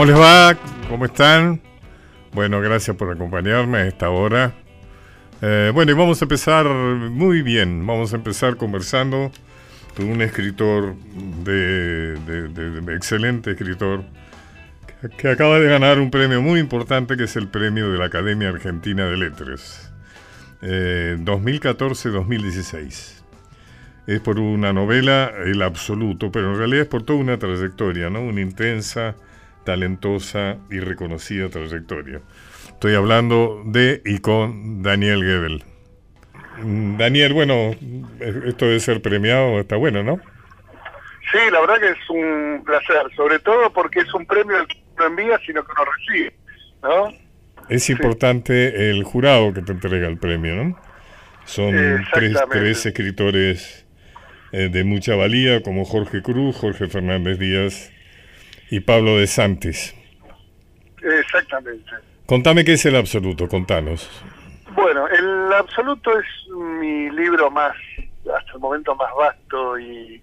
[0.00, 0.56] ¿Cómo les va?
[0.88, 1.60] ¿Cómo están?
[2.32, 4.54] Bueno, gracias por acompañarme a esta hora.
[5.42, 7.86] Eh, bueno, y vamos a empezar muy bien.
[7.86, 9.30] Vamos a empezar conversando
[9.94, 10.94] con un escritor,
[11.44, 12.14] de,
[12.94, 14.04] excelente escritor,
[15.18, 18.48] que, acaba de ganar un premio muy importante que es el premio de la Academia
[18.48, 19.92] Argentina de Letras.
[20.62, 23.22] 2014-2016.
[24.06, 28.08] Eh, es por una novela, El Absoluto, pero en realidad es por toda una trayectoria,
[28.08, 28.22] ¿no?
[28.22, 29.14] Una intensa
[29.64, 32.20] talentosa y reconocida trayectoria.
[32.68, 35.64] Estoy hablando de y con Daniel Gebel.
[36.62, 37.74] Mm, Daniel, bueno,
[38.46, 40.20] esto de ser premiado está bueno, ¿no?
[41.30, 45.06] Sí, la verdad que es un placer, sobre todo porque es un premio que no
[45.06, 46.34] envía, sino que no recibe,
[46.82, 47.12] ¿no?
[47.68, 50.80] Es importante el jurado que te entrega el premio, ¿no?
[51.44, 51.72] Son
[52.12, 53.86] tres, tres, escritores
[54.52, 57.92] eh, de mucha valía, como Jorge Cruz, Jorge Fernández Díaz
[58.70, 59.94] y Pablo de Santis.
[61.02, 61.90] Exactamente.
[62.26, 64.08] Contame qué es el absoluto, contanos.
[64.72, 67.74] Bueno, el absoluto es mi libro más,
[68.34, 70.22] hasta el momento más vasto y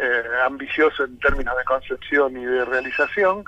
[0.00, 3.44] eh, ambicioso en términos de concepción y de realización.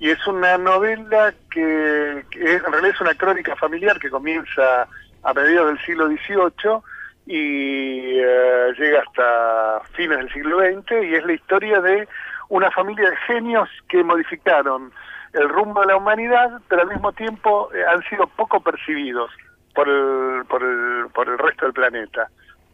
[0.00, 4.88] Y es una novela que, en realidad es una crónica familiar que comienza
[5.22, 6.80] a mediados del siglo XVIII
[7.26, 12.08] y eh, llega hasta fines del siglo XX y es la historia de
[12.48, 14.92] una familia de genios que modificaron
[15.32, 19.30] el rumbo de la humanidad, pero al mismo tiempo eh, han sido poco percibidos
[19.74, 22.28] por el, por el, por el resto del planeta,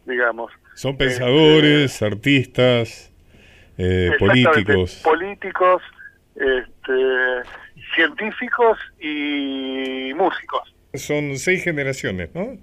[0.05, 0.51] digamos.
[0.73, 3.11] Son pensadores, este, artistas,
[3.77, 5.01] eh, políticos.
[5.03, 5.81] Políticos,
[6.35, 7.49] este,
[7.93, 10.73] científicos y músicos.
[10.93, 12.57] Son seis generaciones, ¿no?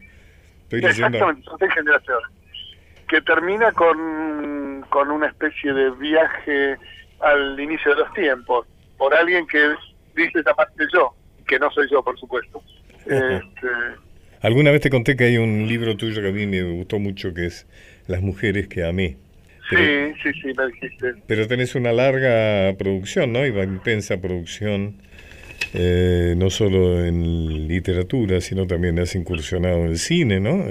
[0.70, 2.28] Exactamente, son seis generaciones.
[3.08, 6.78] Que termina con, con una especie de viaje
[7.22, 8.66] al inicio de los tiempos,
[8.99, 9.75] por alguien que
[10.16, 11.15] dice esa parte yo,
[11.47, 12.62] que no soy yo, por supuesto.
[13.06, 13.69] Este,
[14.43, 17.32] Alguna vez te conté que hay un libro tuyo que a mí me gustó mucho,
[17.32, 17.66] que es
[18.06, 19.16] Las mujeres que amé.
[19.71, 21.15] sí, sí, sí, me dijiste.
[21.27, 23.47] Pero tenés una larga producción, ¿no?
[23.47, 24.97] Y una intensa producción,
[25.75, 30.65] eh, no solo en literatura, sino también has incursionado en el cine, ¿no?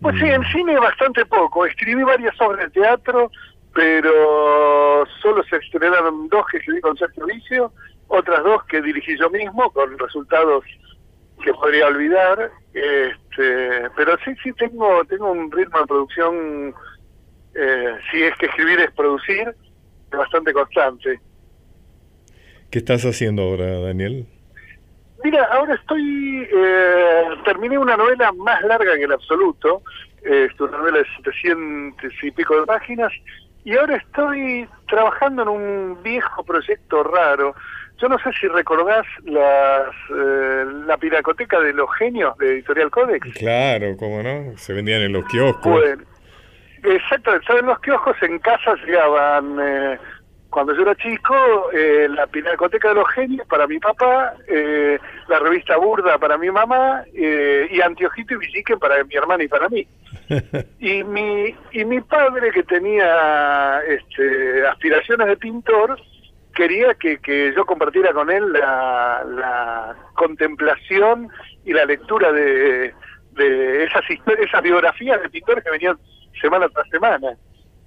[0.00, 1.66] pues sí, en cine bastante poco.
[1.66, 3.30] Escribí varias obras de teatro,
[3.76, 7.72] pero solo se estrenaron dos que escribí con Sergio Vicio,
[8.08, 10.64] otras dos que dirigí yo mismo, con resultados
[11.44, 16.74] que podría olvidar, este, pero sí, sí tengo, tengo un ritmo de producción,
[17.54, 19.54] eh, si es que escribir es producir,
[20.10, 21.20] bastante constante.
[22.70, 24.26] ¿Qué estás haciendo ahora, Daniel?
[25.22, 29.82] Mira, ahora estoy, eh, terminé una novela más larga que el absoluto,
[30.22, 33.12] es una novela de 700 y pico de páginas,
[33.66, 37.52] y ahora estoy trabajando en un viejo proyecto raro.
[38.00, 43.28] Yo no sé si recordás las, eh, la pinacoteca de los genios de Editorial Codex.
[43.36, 45.72] Claro, cómo no, se vendían en los kioscos.
[45.72, 46.04] Bueno,
[46.84, 49.98] exacto, en los kioscos en casa llegaban, eh,
[50.48, 51.34] cuando yo era chico,
[51.72, 54.34] eh, la pinacoteca de los genios para mi papá,
[55.26, 59.68] la revista Burda para mi mamá y Antiojito y Villique para mi hermana y para
[59.68, 59.88] mí.
[60.80, 65.98] Y mi y mi padre que tenía este, aspiraciones de pintor
[66.54, 71.28] quería que, que yo compartiera con él la, la contemplación
[71.64, 72.94] y la lectura de,
[73.32, 74.02] de esas
[74.38, 75.98] esas biografías de pintores que venían
[76.40, 77.36] semana tras semana.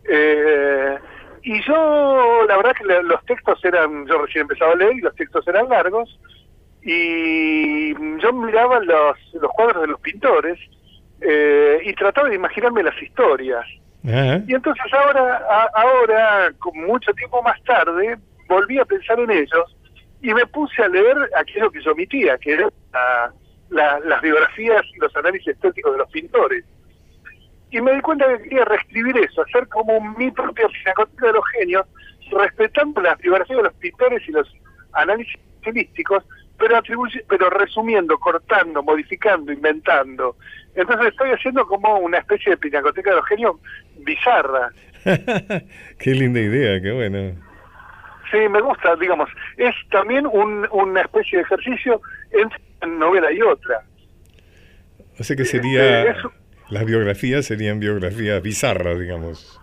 [0.08, 0.98] Eh,
[1.44, 5.16] y yo la verdad que los textos eran yo recién empezaba a leer y los
[5.16, 6.20] textos eran largos
[6.82, 10.60] y yo miraba los los cuadros de los pintores
[11.22, 13.66] eh, y trataba de imaginarme las historias.
[14.02, 19.76] Y entonces ahora, ahora, con mucho tiempo más tarde, volví a pensar en ellos
[20.22, 22.72] y me puse a leer aquello que yo omitía, que eran
[23.70, 26.66] las biografías y los análisis estéticos de los pintores.
[27.72, 31.44] Y me di cuenta que quería reescribir eso, hacer como mi propia pinacoteca de los
[31.60, 31.86] genios,
[32.32, 34.48] respetando las biografías de los pintores y los
[34.94, 36.24] análisis estilísticos,
[36.60, 36.82] pero,
[37.28, 40.36] pero resumiendo, cortando, modificando, inventando.
[40.76, 43.56] Entonces estoy haciendo como una especie de pinacoteca de los genios
[44.00, 44.70] bizarra.
[46.00, 47.36] qué linda idea, qué bueno.
[48.32, 49.30] Sí, me gusta, digamos.
[49.58, 52.02] Es también un, una especie de ejercicio
[52.32, 53.82] entre una novela y otra.
[55.20, 56.04] O sea que sería...
[56.04, 56.16] Eh,
[56.70, 59.60] las biografías serían biografías bizarras, digamos.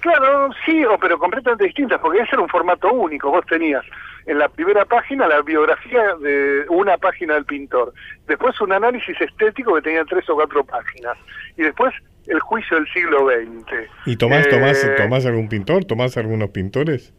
[0.00, 3.30] Claro, sí, o, pero completamente distintas, porque ese era un formato único.
[3.30, 3.84] Vos tenías
[4.26, 7.92] en la primera página la biografía de una página del pintor,
[8.26, 11.16] después un análisis estético que tenía tres o cuatro páginas,
[11.56, 11.94] y después
[12.26, 13.88] el juicio del siglo XX.
[14.06, 15.84] ¿Y tomás, tomás, eh, tomás algún pintor?
[15.84, 17.12] ¿Tomás algunos pintores?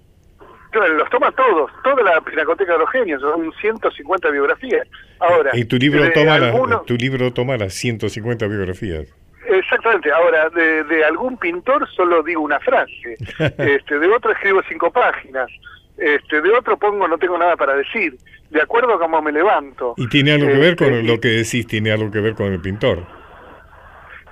[0.74, 4.88] los toma todos, toda la Pinacoteca de los Genios, son 150 biografías.
[5.19, 6.39] Ahora, y tu libro, toma
[6.86, 9.13] tu libro toma las 150 biografías.
[9.48, 13.18] Exactamente, ahora de, de, algún pintor solo digo una frase,
[13.57, 15.48] este, de otro escribo cinco páginas,
[15.98, 18.18] este, de otro pongo no tengo nada para decir,
[18.50, 19.94] de acuerdo a cómo me levanto.
[19.98, 21.68] ¿Y tiene algo que ver con este, lo que decís?
[21.68, 23.06] ¿Tiene algo que ver con el pintor?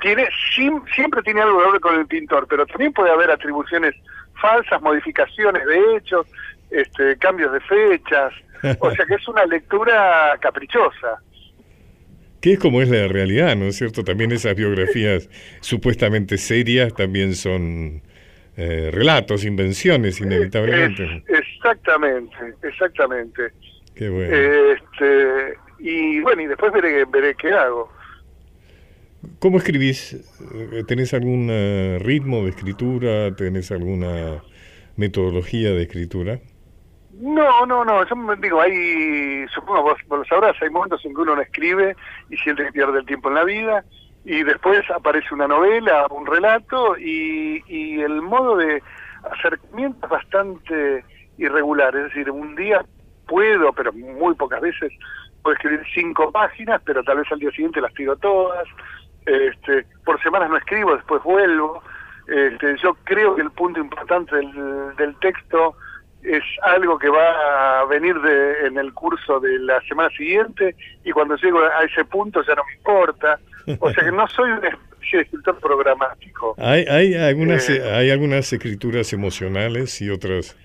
[0.02, 0.28] Tiene,
[0.96, 3.96] siempre tiene algo que ver con el pintor, pero también puede haber atribuciones
[4.42, 6.26] falsas, modificaciones de hechos,
[6.72, 8.34] este, cambios de fechas,
[8.80, 11.20] o sea que es una lectura caprichosa
[12.42, 14.04] que es como es la realidad, ¿no es cierto?
[14.04, 15.30] También esas biografías
[15.62, 18.02] supuestamente serias también son
[18.62, 21.24] eh, relatos, invenciones, inevitablemente.
[21.30, 23.54] exactamente, exactamente.
[23.96, 24.36] Qué bueno.
[24.36, 27.90] Este, y bueno, y después veré, veré qué hago.
[29.40, 30.14] ¿Cómo escribís?
[30.74, 33.34] Eh, ¿Tenés algún eh, ritmo de escritura?
[33.34, 34.44] ¿Tenés alguna
[34.98, 36.40] metodología de escritura?
[37.14, 41.22] No, no, no, yo digo, hay, supongo vos, vos, lo sabrás, hay momentos en que
[41.22, 41.96] uno no escribe
[42.30, 43.86] y siente que pierde el tiempo en la vida,
[44.30, 48.84] y después aparece una novela, un relato, y, y el modo de
[49.24, 51.04] acercamiento es bastante
[51.40, 52.86] irregular, es decir, un día
[53.28, 54.94] puedo, pero muy pocas veces,
[55.42, 58.68] puedo escribir cinco páginas, pero tal vez al día siguiente las tiro todas,
[59.26, 61.82] este, por semanas no escribo, después vuelvo,
[62.28, 65.76] este, yo creo que el punto importante del, texto
[66.22, 71.12] es algo que va a venir de, en el curso de la semana siguiente y
[71.14, 73.40] cuando llego a ese punto ya no me importa.
[73.80, 74.62] O sea que no soy un
[75.12, 76.56] escritor programático.
[76.58, 80.56] Hay, hay, algunas, eh, hay algunas escrituras emocionales y otras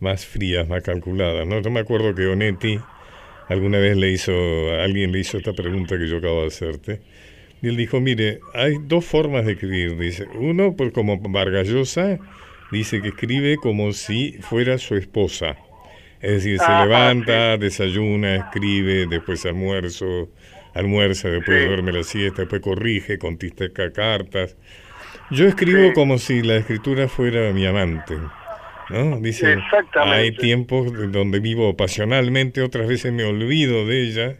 [0.00, 1.46] más frías, más calculadas.
[1.46, 1.60] ¿no?
[1.60, 2.78] Yo me acuerdo que Onetti
[3.48, 4.32] alguna vez le hizo,
[4.80, 7.00] alguien le hizo esta pregunta que yo acabo de hacerte.
[7.62, 9.96] Y él dijo, mire, hay dos formas de escribir.
[9.96, 12.18] Dice, uno, pues como Vargallosa,
[12.70, 15.56] dice que escribe como si fuera su esposa.
[16.20, 20.30] Es decir, se levanta, desayuna, escribe, después almuerzo,
[20.74, 24.56] almuerza, después duerme la siesta, después corrige, contesta cartas.
[25.30, 28.18] Yo escribo como si la escritura fuera mi amante.
[28.90, 29.16] ¿no?
[29.18, 29.58] Dice,
[29.96, 34.36] hay tiempos donde vivo pasionalmente, otras veces me olvido de ella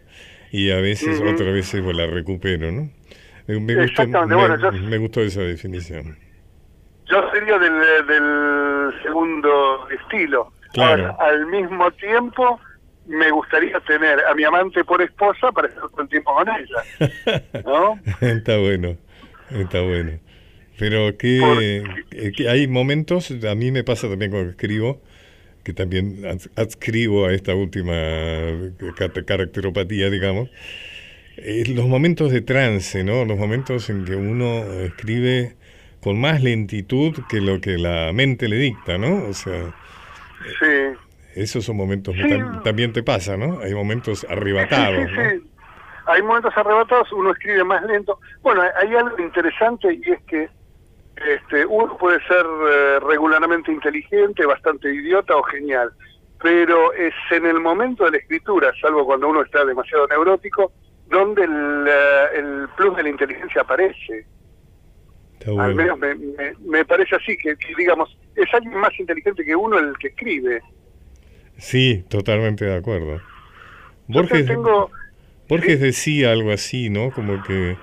[0.51, 2.91] y a veces, otras veces pues, la recupero, ¿no?
[3.47, 6.17] Me, gustó, me gustó esa definición.
[7.07, 7.75] Yo sería del,
[8.07, 10.51] del segundo estilo.
[10.73, 11.17] Claro.
[11.21, 12.59] al mismo tiempo,
[13.07, 17.43] me gustaría tener a mi amante por esposa para estar todo el tiempo con ella.
[17.65, 18.01] ¿No?
[18.21, 18.97] está bueno,
[19.51, 20.19] está bueno.
[20.79, 21.85] Pero que,
[22.37, 25.01] que, hay momentos, a mí me pasa también cuando escribo,
[25.63, 26.25] que también
[26.57, 27.95] adscribo a esta última
[29.27, 30.51] caracteropatía, digamos,
[31.69, 33.25] los momentos de trance, ¿no?
[33.25, 35.55] Los momentos en que uno escribe
[36.01, 39.27] con más lentitud que lo que la mente le dicta, ¿no?
[39.27, 39.75] O sea,
[40.59, 40.99] sí.
[41.35, 43.61] Esos son momentos que también te pasa, ¿no?
[43.61, 45.51] Hay momentos arrebatados, sí, sí,
[46.07, 48.19] Hay momentos arrebatados, uno escribe más lento.
[48.43, 50.49] Bueno, hay algo interesante y es que
[51.17, 55.93] este, uno puede ser eh, regularmente inteligente, bastante idiota o genial,
[56.43, 60.73] pero es en el momento de la escritura, salvo cuando uno está demasiado neurótico,
[61.07, 64.27] donde el, eh, el plus de la inteligencia aparece.
[65.59, 70.09] Al menos me, parece así, que, digamos, es alguien más inteligente que uno el que
[70.09, 70.63] escribe.
[71.59, 73.21] Sí, totalmente de acuerdo.
[74.09, 74.49] Borges,
[75.49, 77.11] Borges decía algo así, ¿no?
[77.11, 77.77] Como que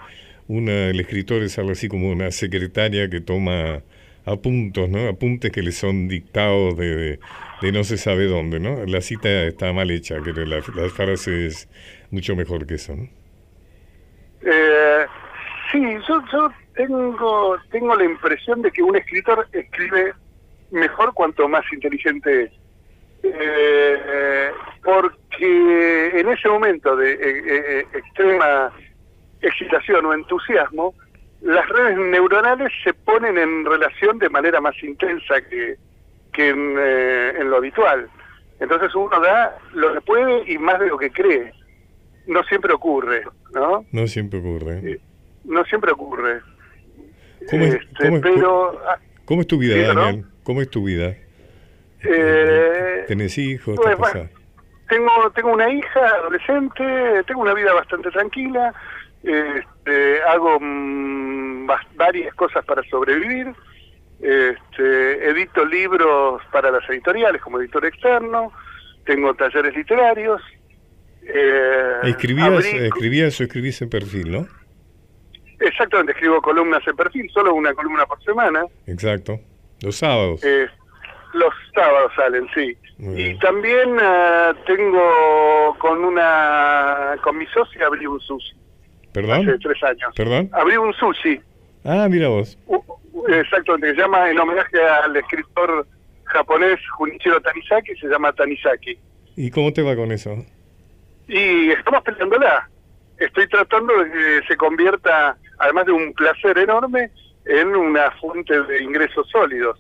[0.48, 3.82] una, el escritor es algo así como una secretaria que toma
[4.26, 5.08] apuntos, ¿no?
[5.08, 7.20] Apuntes que le son dictados de,
[7.62, 8.86] de, no se sabe dónde, ¿no?
[8.86, 11.70] La cita está mal hecha, que la, la frase es
[12.12, 13.10] mucho mejor que eso, ¿no?
[14.44, 15.06] Eh,
[15.72, 20.14] sí, yo, yo tengo, tengo la impresión de que un escritor escribe
[20.72, 22.61] mejor cuanto más inteligente es.
[23.24, 24.52] Eh,
[24.84, 28.72] porque en ese momento de eh, eh, extrema
[29.42, 30.94] excitación o entusiasmo,
[31.42, 35.76] las redes neuronales se ponen en relación de manera más intensa que,
[36.34, 38.08] que en, en lo habitual.
[38.60, 41.52] Entonces uno da lo que puede y más de lo que cree.
[42.28, 43.24] No siempre ocurre,
[43.54, 43.86] ¿no?
[43.92, 45.00] No siempre ocurre.
[45.44, 46.42] No siempre ocurre.
[47.50, 48.22] ¿Cómo es, este,
[49.26, 50.26] cómo, es tu vida, Daniel?
[50.44, 51.16] ¿Cómo es tu vida?
[52.04, 53.80] Eh, ¿Tenés hijos?
[53.82, 54.30] Pues,
[54.92, 58.74] tengo, tengo una hija adolescente, tengo una vida bastante tranquila,
[59.24, 63.54] este, hago mm, varias cosas para sobrevivir,
[64.20, 68.52] este, edito libros para las editoriales como editor externo,
[69.06, 70.42] tengo talleres literarios.
[71.24, 74.48] Eh, escribías, escribías o escribís en perfil, ¿no?
[75.62, 78.66] Exactamente, escribo columnas en perfil, solo una columna por semana.
[78.88, 79.40] Exacto,
[79.82, 80.44] los sábados.
[80.44, 80.68] Eh,
[81.34, 82.78] Los sábados salen, sí.
[83.00, 88.54] Y también uh, tengo con una con mi socia abrí un sushi.
[89.12, 89.50] ¿Perdón?
[89.50, 90.14] Hace tres años.
[90.16, 90.50] ¿Perdón?
[90.54, 91.40] Abrí un sushi.
[91.84, 92.58] Ah, mira vos.
[92.68, 92.82] Uh,
[93.30, 95.88] exactamente, se llama en homenaje al escritor
[96.26, 98.98] japonés Junichiro Tanizaki, se llama Tanizaki.
[99.36, 100.46] ¿Y cómo te va con eso?
[101.28, 102.70] Y estamos peleándola.
[103.18, 107.12] Estoy tratando de que se convierta, además de un placer enorme,
[107.46, 109.80] en una fuente de ingresos sólidos.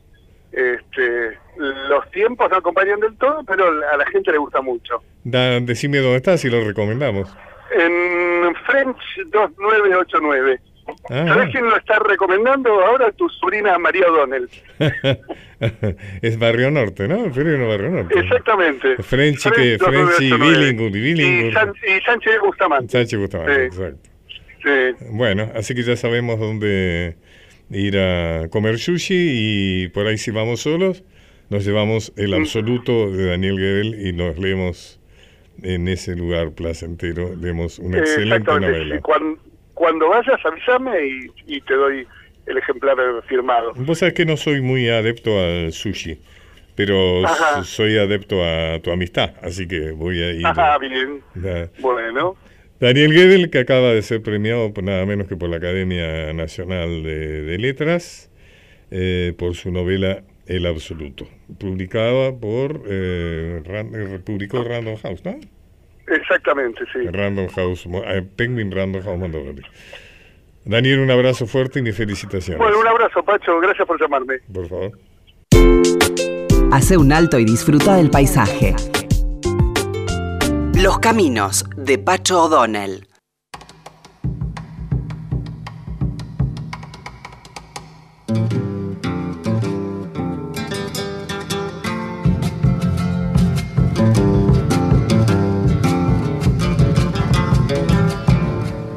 [0.51, 5.01] Este, los tiempos no acompañan del todo, pero a la gente le gusta mucho.
[5.23, 7.33] Da, decime dónde estás y lo recomendamos.
[7.73, 10.59] En French 2989.
[11.09, 11.25] Ah.
[11.27, 13.11] ¿Sabes quién lo está recomendando ahora?
[13.11, 14.49] Tu sobrina María O'Donnell.
[16.21, 17.29] es Barrio Norte, ¿no?
[17.29, 18.19] Barrio Norte.
[18.19, 19.01] Exactamente.
[19.03, 20.95] French, que, French y Billingur.
[20.95, 22.91] Y, San, y Sánchez Bustamante.
[22.91, 24.09] Sánchez Bustamante, exacto.
[24.63, 25.05] Sí.
[25.11, 27.15] Bueno, así que ya sabemos dónde
[27.71, 31.03] ir a comer sushi y por ahí si vamos solos,
[31.49, 34.99] nos llevamos el absoluto de Daniel Gebel y nos leemos
[35.63, 38.99] en ese lugar placentero, leemos una excelente novela.
[39.01, 39.39] Cuando,
[39.73, 42.07] cuando, vayas avísame y, y te doy
[42.45, 42.97] el ejemplar
[43.27, 43.73] firmado.
[43.75, 46.19] Vos sabés que no soy muy adepto al sushi,
[46.75, 47.23] pero
[47.63, 50.45] soy adepto a tu amistad, así que voy a ir.
[50.45, 51.21] Ajá, bien.
[51.79, 52.35] Bueno.
[52.81, 57.03] Daniel Gedel, que acaba de ser premiado por nada menos que por la Academia Nacional
[57.03, 58.31] de, Letras
[58.89, 61.27] eh, por su novela El Absoluto,
[61.59, 65.39] publicada por eh, eh publicó Random House, ¿no?
[66.07, 67.07] Exactamente, sí.
[67.07, 69.61] Random House, eh, Penguin Random House Mondadori.
[70.65, 72.57] Daniel, un abrazo fuerte y mis felicitaciones.
[72.57, 73.59] Bueno, un abrazo, Pacho.
[73.59, 74.39] Gracias por llamarme.
[74.51, 74.91] Por favor.
[76.71, 78.73] Hace un alto y disfruta del paisaje.
[80.81, 83.07] Los Caminos de Pacho O'Donnell.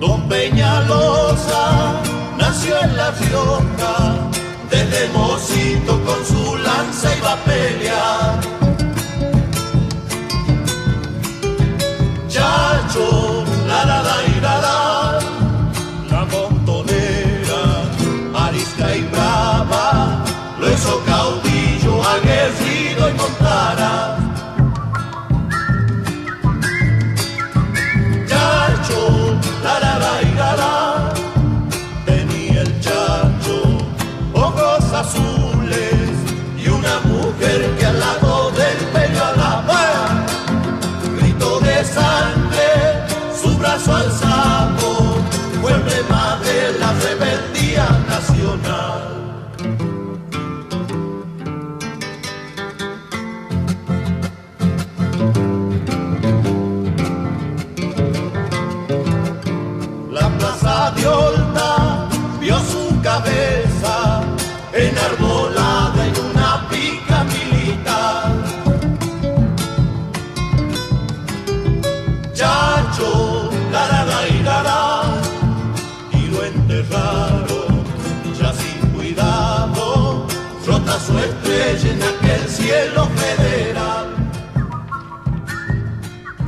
[0.01, 2.01] Don Peñalosa
[2.39, 4.31] nació en La Rioja,
[4.71, 8.64] desde Mosito con su lanza iba a pelear
[12.97, 15.19] la la la y la la,
[16.11, 17.63] la montonera,
[18.47, 20.23] arisca y brava,
[20.61, 24.17] lo hizo caudillo, aguerrido y montara.
[28.29, 30.84] Chacho, la la la y la la,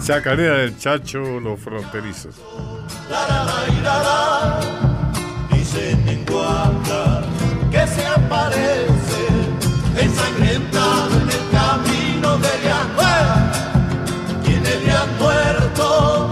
[0.06, 2.36] Chacarera del Chacho, los fronterizos.
[5.50, 7.26] Dicen en Guadalajara
[7.72, 9.26] que se aparece
[10.00, 13.04] ensangrentado en el camino de Leandro.
[14.44, 16.30] Quienes le han muerto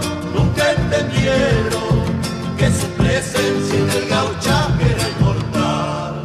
[0.55, 6.15] entendieron que su presencia en el gauchaje era inmortal.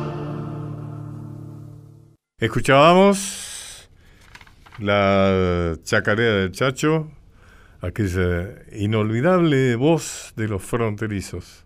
[2.39, 3.89] Escuchábamos
[4.79, 7.11] la chacarera del Chacho,
[7.81, 11.65] aquella inolvidable voz de los fronterizos,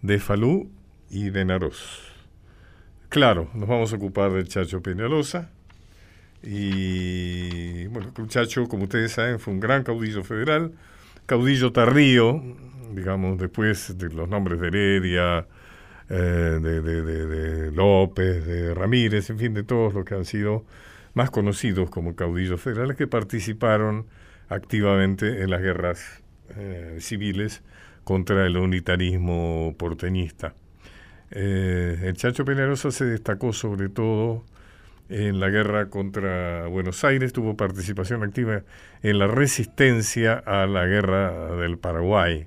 [0.00, 0.70] de Falú
[1.10, 2.12] y de Narós.
[3.08, 5.50] Claro, nos vamos a ocupar del Chacho Peñalosa.
[6.42, 10.72] Y bueno, el Chacho, como ustedes saben, fue un gran caudillo federal,
[11.26, 12.42] caudillo tardío,
[12.94, 15.46] digamos, después de los nombres de Heredia,
[16.08, 20.64] eh, de, López, de Ramírez, en fin, de todos los que han sido
[21.14, 24.06] más conocidos como caudillos federales que participaron
[24.52, 26.22] activamente en las guerras
[26.56, 27.62] eh, civiles
[28.04, 30.54] contra el unitarismo porteñista.
[31.30, 34.44] Eh, el Chacho Peñarosa se destacó sobre todo
[35.08, 38.62] en la guerra contra Buenos Aires, tuvo participación activa
[39.02, 42.46] en la resistencia a la guerra del Paraguay.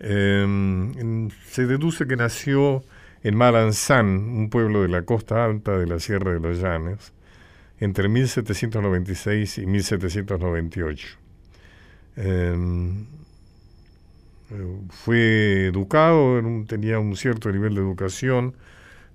[0.00, 2.84] Em, se deduce que nació
[3.22, 7.12] en Maranzán, un pueblo de la costa alta de la Sierra de los Llanos,
[7.80, 11.18] entre 1796 y 1798.
[12.16, 13.06] Em,
[14.90, 18.54] fue educado, tenía un cierto nivel de educación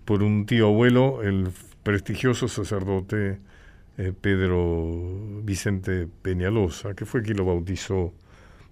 [0.05, 1.49] por un tío abuelo, el
[1.83, 3.39] prestigioso sacerdote
[3.97, 8.13] eh, Pedro Vicente Peñalosa, que fue quien lo bautizó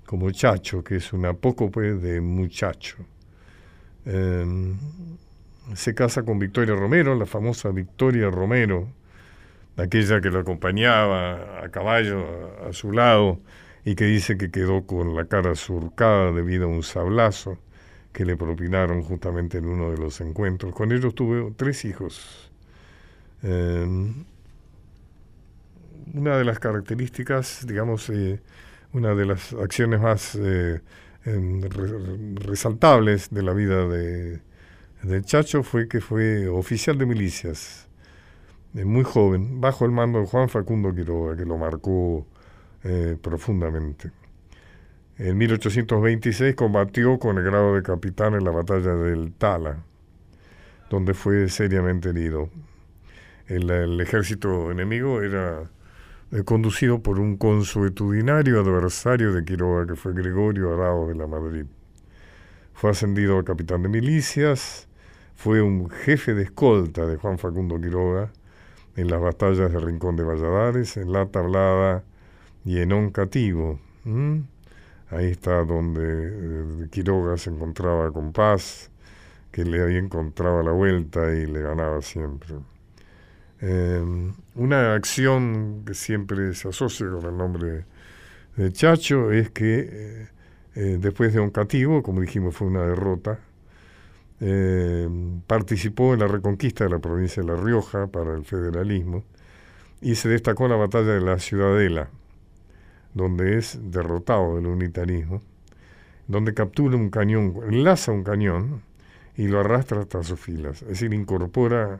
[0.06, 2.98] como Chacho, que es una poco pues de muchacho.
[4.06, 4.76] Em,
[5.76, 8.90] se casa con Victoria Romero, la famosa Victoria Romero,
[9.78, 12.26] aquella que lo acompañaba a caballo
[12.68, 13.40] a, su lado
[13.86, 17.58] y que dice que quedó con la cara surcada debido a un sablazo
[18.12, 20.74] que le propinaron justamente en uno de los encuentros.
[20.74, 22.52] Con ellos tuve tres hijos.
[23.44, 24.26] Em,
[26.14, 28.42] una de las características, digamos, eh,
[28.94, 30.82] una de las acciones más eh,
[31.26, 31.62] em,
[32.36, 34.42] resaltables de la vida de,
[35.04, 37.89] de Chacho fue que fue oficial de milicias,
[38.74, 42.26] muy joven, bajo el mando de Juan Facundo Quiroga, que lo marcó
[42.84, 44.12] eh, profundamente.
[45.18, 49.84] En 1826 combatió con el grado de capitán en la batalla del Tala,
[50.90, 52.50] donde fue seriamente herido.
[53.48, 55.70] El, ejército enemigo era
[56.32, 61.66] eh, conducido por un consuetudinario adversario de Quiroga, que fue Gregorio Arao de la Madrid.
[62.74, 64.88] Fue ascendido a capitán de milicias,
[65.36, 68.32] fue un jefe de escolta de Juan Facundo Quiroga
[68.96, 72.04] en las batallas de Rincón de Valladares, en La Tablada
[72.66, 73.80] y en Oncativo.
[75.12, 78.92] Ahí está donde eh, Quiroga se encontraba con Paz,
[79.52, 82.56] que le había encontrado la vuelta y le ganaba siempre.
[83.62, 87.86] Em, una acción que siempre se asocia con el nombre
[88.56, 90.28] de Chacho es que eh,
[90.76, 93.40] eh, después de Oncativo, como dijimos, fue una derrota,
[94.42, 95.08] eh,
[95.48, 99.24] participó en la reconquista de la provincia de La Rioja para el federalismo
[100.02, 102.10] y se destacó en la batalla de la Ciudadela,
[103.14, 105.42] donde es derrotado del unitarismo,
[106.28, 108.82] donde captura un cañón, enlaza un cañón
[109.36, 112.00] y lo arrastra hasta sus filas, es decir, incorpora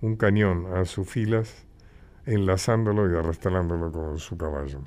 [0.00, 1.66] un cañón a sus filas,
[2.26, 4.80] enlazándolo y arrastrándolo con su caballo.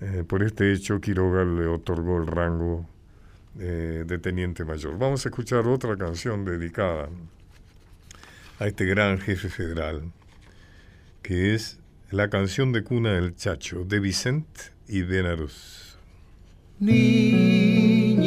[0.00, 2.86] Eh, por este hecho, Quiroga le otorgó el rango
[3.58, 4.98] eh, de teniente mayor.
[4.98, 7.08] Vamos a escuchar otra canción dedicada
[8.58, 10.12] a este gran jefe federal,
[11.22, 11.78] que es
[12.10, 15.98] la canción de cuna del Chacho, de Vicente y Benarus.
[16.78, 18.22] Niñito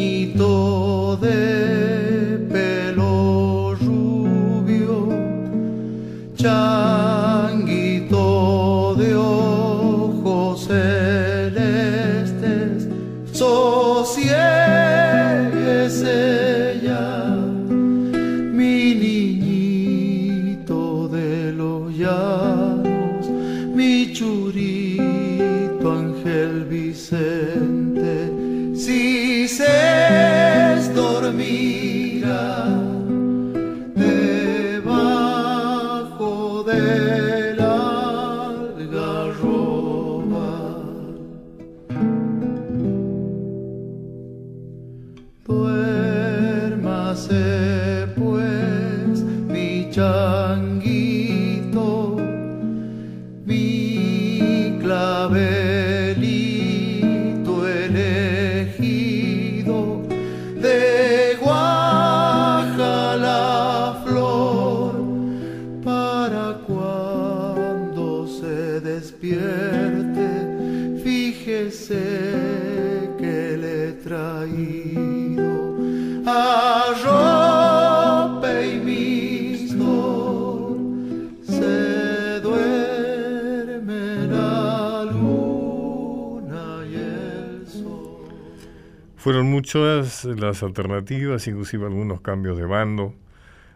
[89.66, 93.16] muchas las alternativas, inclusive algunos cambios de bando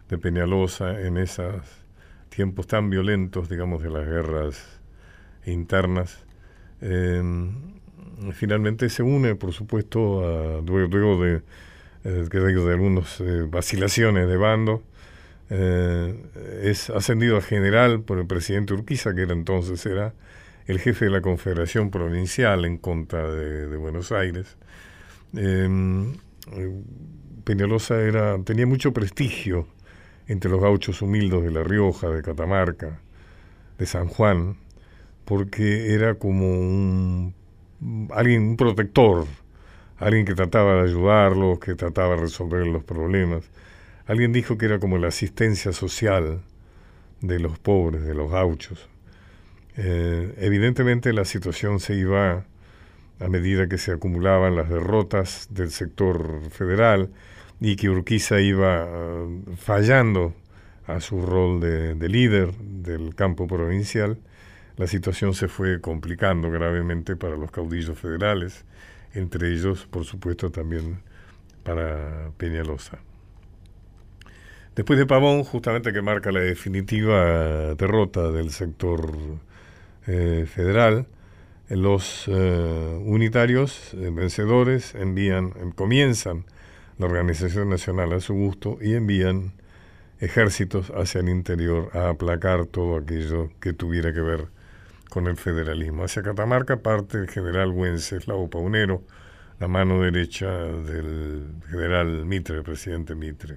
[0.08, 1.64] de Peñalosa en esos
[2.28, 4.80] tiempos tan violentos, digamos, de las guerras
[5.46, 6.24] internas.
[6.80, 7.20] Eh,
[8.32, 11.42] finalmente se une, por supuesto, a, luego, de,
[12.04, 14.84] eh, de algunas eh, vacilaciones de bando,
[15.50, 16.14] eh,
[16.62, 20.14] es ascendido a general por el presidente Urquiza, que era entonces era
[20.68, 24.56] el jefe de la Confederación Provincial en contra de, de Buenos Aires.
[25.36, 26.12] Eh,
[26.52, 26.82] eh,
[27.44, 29.66] Peñalosa era, tenía mucho prestigio
[30.26, 33.00] entre los gauchos humildes de La Rioja, de Catamarca,
[33.78, 34.56] de San Juan,
[35.24, 37.34] porque era como un,
[38.12, 39.26] alguien, un protector,
[39.96, 43.50] alguien que trataba de ayudarlos, que trataba de resolver los problemas.
[44.06, 46.42] Alguien dijo que era como la asistencia social
[47.20, 48.88] de los pobres, de los gauchos.
[49.76, 52.44] Eh, evidentemente la situación se iba
[53.20, 57.10] a medida que se acumulaban las derrotas del sector federal
[57.60, 60.34] y que Urquiza iba eh, fallando
[60.86, 64.18] a su rol de, de líder del campo provincial,
[64.76, 68.64] la situación se fue complicando gravemente para los caudillos federales,
[69.12, 71.02] entre ellos, por supuesto, también
[71.62, 72.98] para Peñalosa.
[74.74, 79.12] Después de Pavón, justamente que marca la definitiva derrota del sector
[80.06, 81.06] eh, federal,
[81.70, 86.44] los eh, unitarios eh, vencedores envían, comienzan
[86.98, 89.52] la organización nacional a su gusto y envían
[90.18, 94.48] ejércitos hacia el interior a aplacar todo aquello que tuviera que ver
[95.08, 96.04] con el federalismo.
[96.04, 99.02] Hacia Catamarca parte el general Wenceslao Paunero,
[99.60, 103.56] la mano derecha del general Mitre, el presidente Mitre.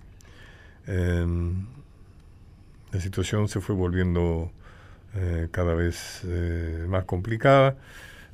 [0.85, 1.65] Em,
[2.91, 4.51] la situación se fue volviendo
[5.15, 7.77] eh, cada vez eh, más complicada.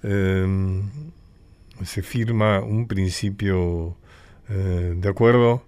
[0.02, 0.90] Em,
[1.84, 3.98] se firma un principio
[4.50, 5.66] eh, de acuerdo,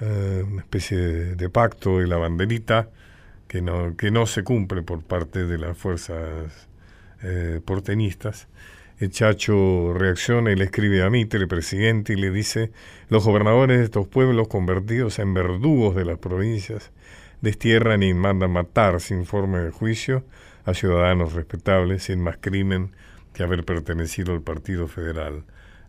[0.00, 0.96] una especie
[1.34, 2.88] de, pacto de la banderita
[3.48, 6.68] que no, que no se cumple por parte de las fuerzas
[7.64, 8.46] porteñistas.
[9.00, 12.70] El Chacho reacciona y le escribe a Mitre, presidente, y le dice,
[13.08, 16.92] los gobernadores de estos pueblos convertidos en verdugos de las provincias
[17.40, 20.24] destierran y mandan matar sin forma de juicio
[20.68, 22.92] a ciudadanos respetables sin más crimen
[23.32, 25.44] que haber pertenecido al Partido Federal.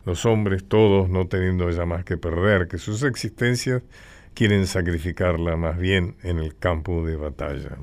[0.06, 3.82] Los hombres, todos, no teniendo ya más que perder que sus existencias,
[4.32, 7.76] quieren sacrificarla más bien en el campo de batalla.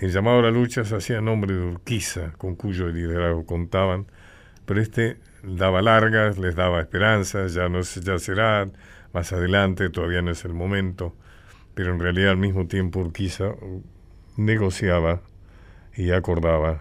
[0.00, 4.06] El llamado a la lucha se hacía en nombre de Urquiza, con cuyo liderazgo contaban,
[4.64, 8.66] pero este daba largas, les daba esperanzas, ya no ya será,
[9.12, 11.14] más adelante, todavía no es el momento,
[11.74, 13.52] pero en realidad al mismo tiempo Urquiza
[14.38, 15.20] negociaba
[15.94, 16.80] y acordaba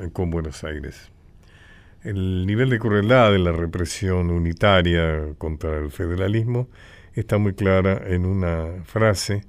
[0.00, 1.10] eh, con Buenos Aires.
[2.04, 6.68] El nivel de crueldad de la represión unitaria contra el federalismo
[7.14, 9.44] está muy clara en una frase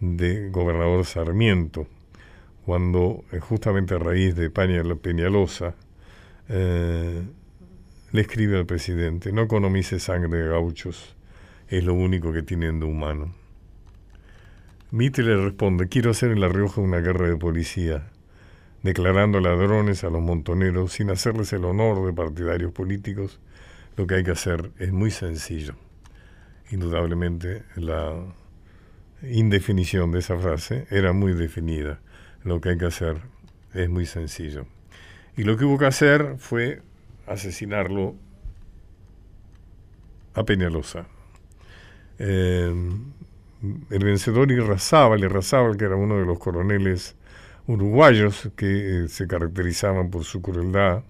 [0.00, 1.86] de gobernador Sarmiento,
[2.64, 5.74] cuando eh, justamente a raíz de Peñalosa
[6.48, 7.22] eh,
[8.10, 11.14] le escribe al presidente, no economice sangre de gauchos,
[11.68, 13.34] es lo único que tienen de humano.
[14.92, 18.10] Mitre le responde, quiero hacer en La Rioja una guerra de policía,
[18.82, 23.40] declarando ladrones a los montoneros sin hacerles el honor de partidarios políticos.
[23.96, 25.74] Lo que hay que hacer es muy sencillo.
[26.70, 28.14] Indudablemente la
[29.22, 32.00] indefinición de esa frase era muy definida
[32.44, 33.20] lo que hay que hacer
[33.74, 34.66] es muy sencillo.
[35.36, 36.82] Y lo que hubo que hacer fue
[37.26, 38.14] asesinarlo
[40.34, 41.06] a Peñalosa.
[42.18, 42.74] Eh,
[43.62, 47.16] el vencedor Irrazábal, Irrazábal que era uno de los coroneles
[47.66, 51.04] uruguayos que eh, se caracterizaban por su crueldad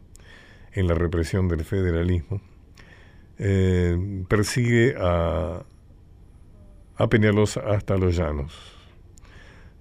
[0.72, 2.40] en la represión del federalismo,
[3.38, 5.62] eh, persigue a,
[6.96, 8.76] a Peñalosa hasta los llanos.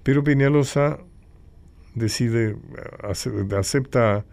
[0.03, 0.99] Pero Peñalosa
[1.95, 2.55] decide,
[3.57, 4.25] acepta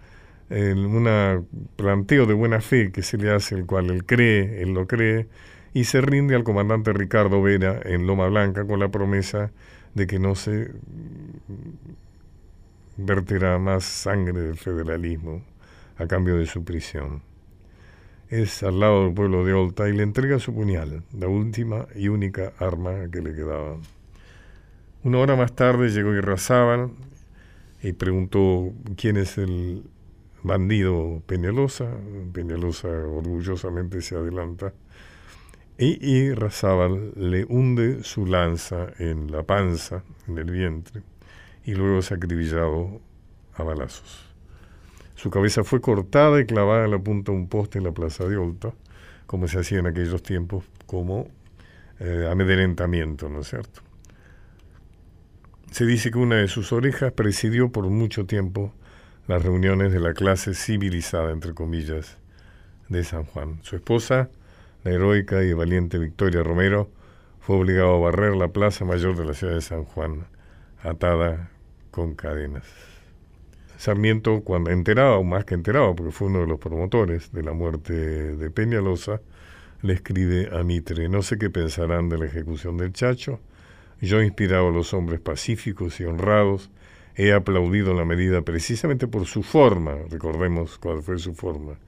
[0.49, 4.87] un planteo de buena fe que se le hace, el cual él cree, él lo
[4.87, 5.27] cree,
[5.77, 9.51] y se rinde al comandante Ricardo Vera en Loma Blanca con la promesa
[9.93, 10.71] de que no se
[12.97, 15.43] verterá más sangre del federalismo
[15.99, 17.21] a cambio de su prisión.
[18.31, 22.09] Es al lado del pueblo de Olta y le entrega su puñal, la última y
[22.09, 23.77] única arma que le quedaba.
[25.05, 26.89] Una hora más tarde llegó Irrazábal
[27.83, 29.83] y preguntó quién es el
[30.43, 31.91] bandido Peñalosa.
[32.33, 34.73] Peñalosa orgullosamente se adelanta.
[35.79, 41.03] Y, y Razábal le hunde su lanza en la panza, en el vientre,
[41.65, 43.01] y luego es acribillado
[43.55, 44.25] a balazos.
[45.17, 48.25] Su cabeza fue cortada y clavada en la punta de un poste en la plaza
[48.25, 48.73] de Olta,
[49.27, 51.29] como se hacía en aquellos tiempos, como
[51.99, 53.81] eh, amedrentamiento, ¿no es cierto?
[55.71, 58.73] Se dice que una de sus orejas presidió por mucho tiempo
[59.27, 62.19] las reuniones de la clase civilizada, entre comillas,
[62.89, 63.59] de San Juan.
[63.63, 64.31] Su esposa,
[64.91, 66.89] heroica y valiente Victoria Romero,
[67.41, 70.27] fue obligada a barrer la plaza mayor de la ciudad de San Juan,
[70.83, 71.51] atada
[71.91, 72.65] con cadenas.
[73.79, 77.53] Sarmiento, cuando enteraba, o más que enteraba, porque fue uno de los promotores de la
[77.53, 79.21] muerte de Peñalosa,
[79.83, 83.39] le escribe a Mitre, no sé qué pensarán de la ejecución del Chacho,
[84.01, 86.71] yo he inspirado a los hombres pacíficos y honrados,
[87.15, 91.79] he aplaudido la medida precisamente por su forma, recordemos cuál fue su forma.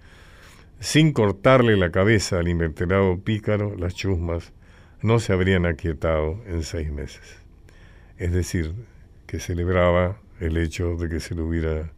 [0.81, 4.53] Sin cortarle la cabeza al invertebrado pícaro, las chusmas
[5.03, 7.39] no se habrían aquietado en seis meses.
[8.17, 8.75] Es decir,
[9.27, 11.91] que celebraba el hecho de que se lo hubiera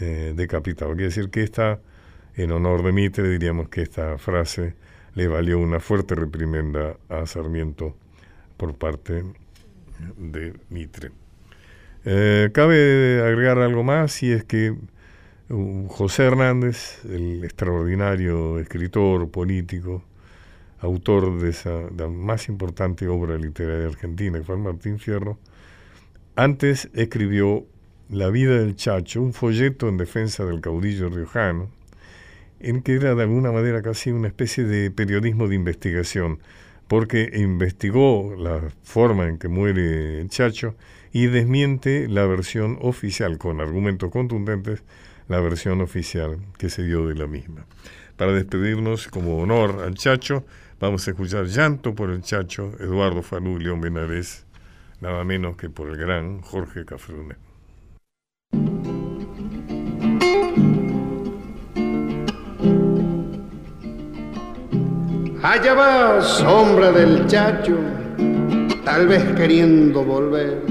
[0.00, 0.92] eh, decapitado.
[0.92, 1.80] Quiere decir que esta,
[2.36, 4.74] en honor de Mitre, diríamos que esta frase
[5.14, 7.96] le valió una fuerte reprimenda a Sarmiento
[8.58, 9.24] por parte
[10.18, 11.10] de Mitre.
[12.04, 14.74] Eh, cabe agregar algo más y es que
[15.50, 20.04] José Hernández, el extraordinario escritor político,
[20.78, 25.40] autor de esa la más importante obra literaria argentina, que fue Martín Fierro,
[26.36, 27.66] antes escribió
[28.08, 31.68] La vida del Chacho, un folleto en defensa del caudillo riojano,
[32.60, 36.38] en que era de alguna manera casi una especie de periodismo de investigación,
[36.86, 40.76] porque investigó la forma en que muere el Chacho
[41.10, 44.84] y desmiente la versión oficial, con argumentos contundentes,
[45.30, 47.64] la versión oficial que se dio de la misma.
[48.16, 50.44] Para despedirnos como honor al Chacho,
[50.80, 54.44] vamos a escuchar Llanto por el Chacho, Eduardo Falú León Benares,
[55.00, 57.36] nada menos que por el gran Jorge Cafrune.
[65.42, 67.78] Allá va sombra del chacho,
[68.84, 70.62] tal vez queriendo volver,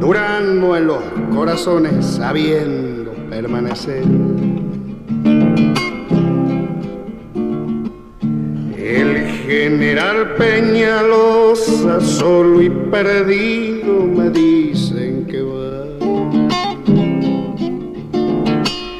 [0.00, 4.04] durando en los corazones, sabiendo permanecer.
[8.76, 15.66] El general Peñalosa, solo y perdido, me dicen que va.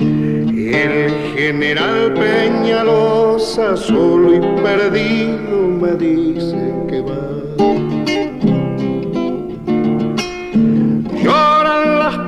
[0.01, 7.86] El general Peñalosa, solo y perdido, me dicen que va.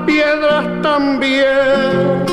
[0.09, 2.25] Piedras también,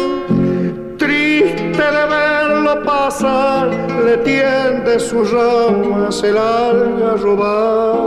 [0.98, 3.70] triste de verlo pasar,
[4.06, 8.06] le tiende sus ramas el algarrobar.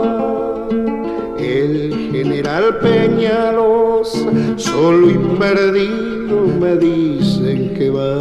[1.38, 8.16] El general Peñalosa, solo y perdido, me dicen que va.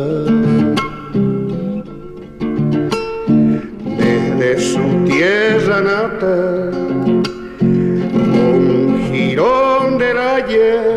[4.04, 7.24] Desde su tierra natal,
[7.62, 10.97] un jirón del ayer,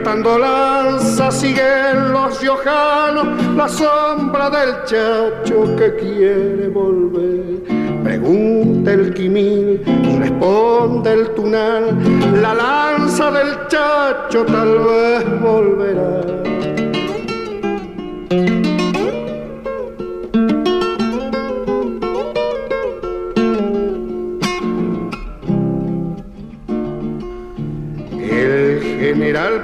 [0.00, 7.62] levantando lanzas siguen los riojanos, la sombra del chacho que quiere volver.
[8.02, 9.80] Pregunta el quimil,
[10.18, 11.98] responde el tunal,
[12.40, 16.40] la lanza del chacho tal vez volverá.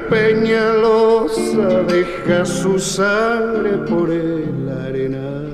[0.08, 5.52] Peñalosa deja su sangre por el arenal.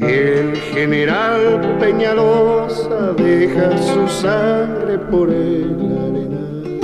[0.00, 6.80] El general Peñalosa deja su sangre por el arenal.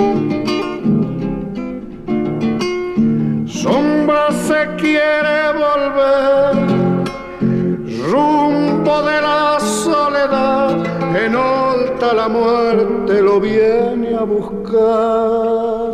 [3.46, 6.54] Sombra se quiere volver
[8.10, 10.76] rumbo de la soledad,
[11.14, 15.92] en alta la muerte lo viene a buscar.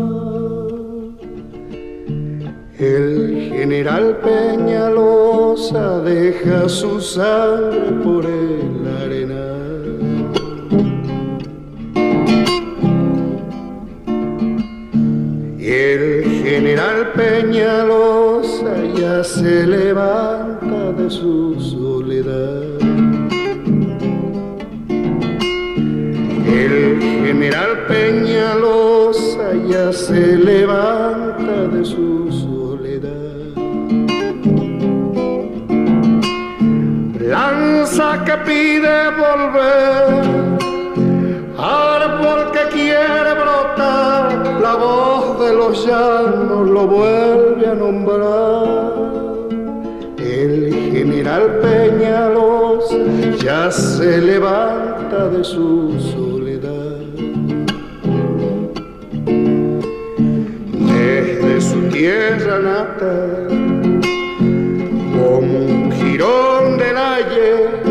[2.78, 10.30] El general Peñalosa deja su sangre por el arenal.
[15.58, 22.67] Y el general Peñalosa ya se levanta de su soledad.
[27.48, 33.54] General Peñalosa ya se levanta de su soledad.
[37.18, 40.24] Lanza que pide volver,
[41.56, 48.68] árbol que quiere brotar, la voz de los llanos lo vuelve a nombrar.
[50.18, 50.52] El
[50.92, 52.96] general Peñalosa
[53.42, 56.27] ya se levanta de su soledad.
[61.98, 63.48] Tierra natal,
[65.16, 67.82] como un jirón del ayer,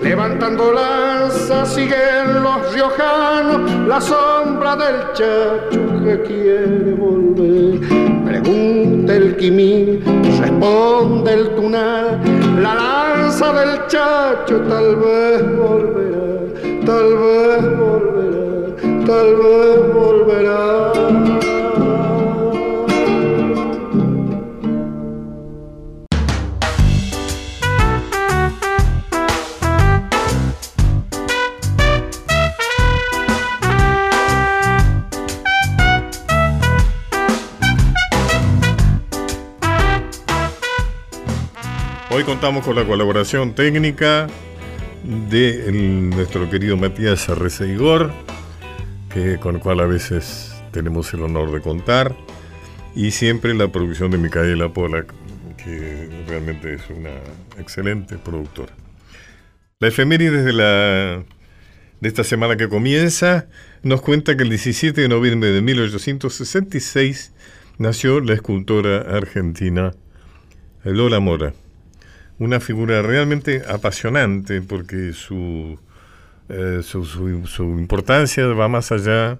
[0.00, 7.80] levantando lanzas siguen los riojanos, la sombra del chacho que quiere volver.
[8.24, 10.04] Pregunta el quimil,
[10.40, 12.20] responde el tunal,
[12.62, 16.28] la lanza del chacho tal vez volverá,
[16.86, 21.45] tal vez volverá, tal vez volverá.
[42.26, 44.26] Contamos con la colaboración técnica
[45.30, 48.10] de nuestro querido Matías Arreceigor,
[49.14, 52.16] que, con el cual a veces tenemos el honor de contar,
[52.96, 55.14] y siempre la producción de Micaela Polak,
[55.56, 57.10] que realmente es una
[57.60, 58.72] excelente productora.
[59.78, 61.24] La efeméride de, la,
[62.00, 63.46] de esta semana que comienza
[63.84, 67.32] nos cuenta que el 17 de noviembre de 1866
[67.78, 69.92] nació la escultora argentina
[70.82, 71.54] Lola Mora.
[72.38, 75.78] Una figura realmente apasionante porque su,
[76.48, 79.38] eh, su, su- su importancia va más allá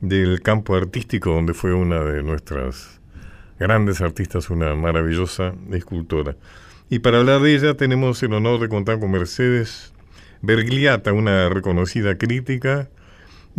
[0.00, 3.00] del campo artístico, donde fue una de nuestras
[3.58, 6.36] grandes artistas, una maravillosa escultora.
[6.88, 9.92] Y para hablar de ella tenemos el honor de contar con Mercedes
[10.42, 12.88] Bergliata, una reconocida crítica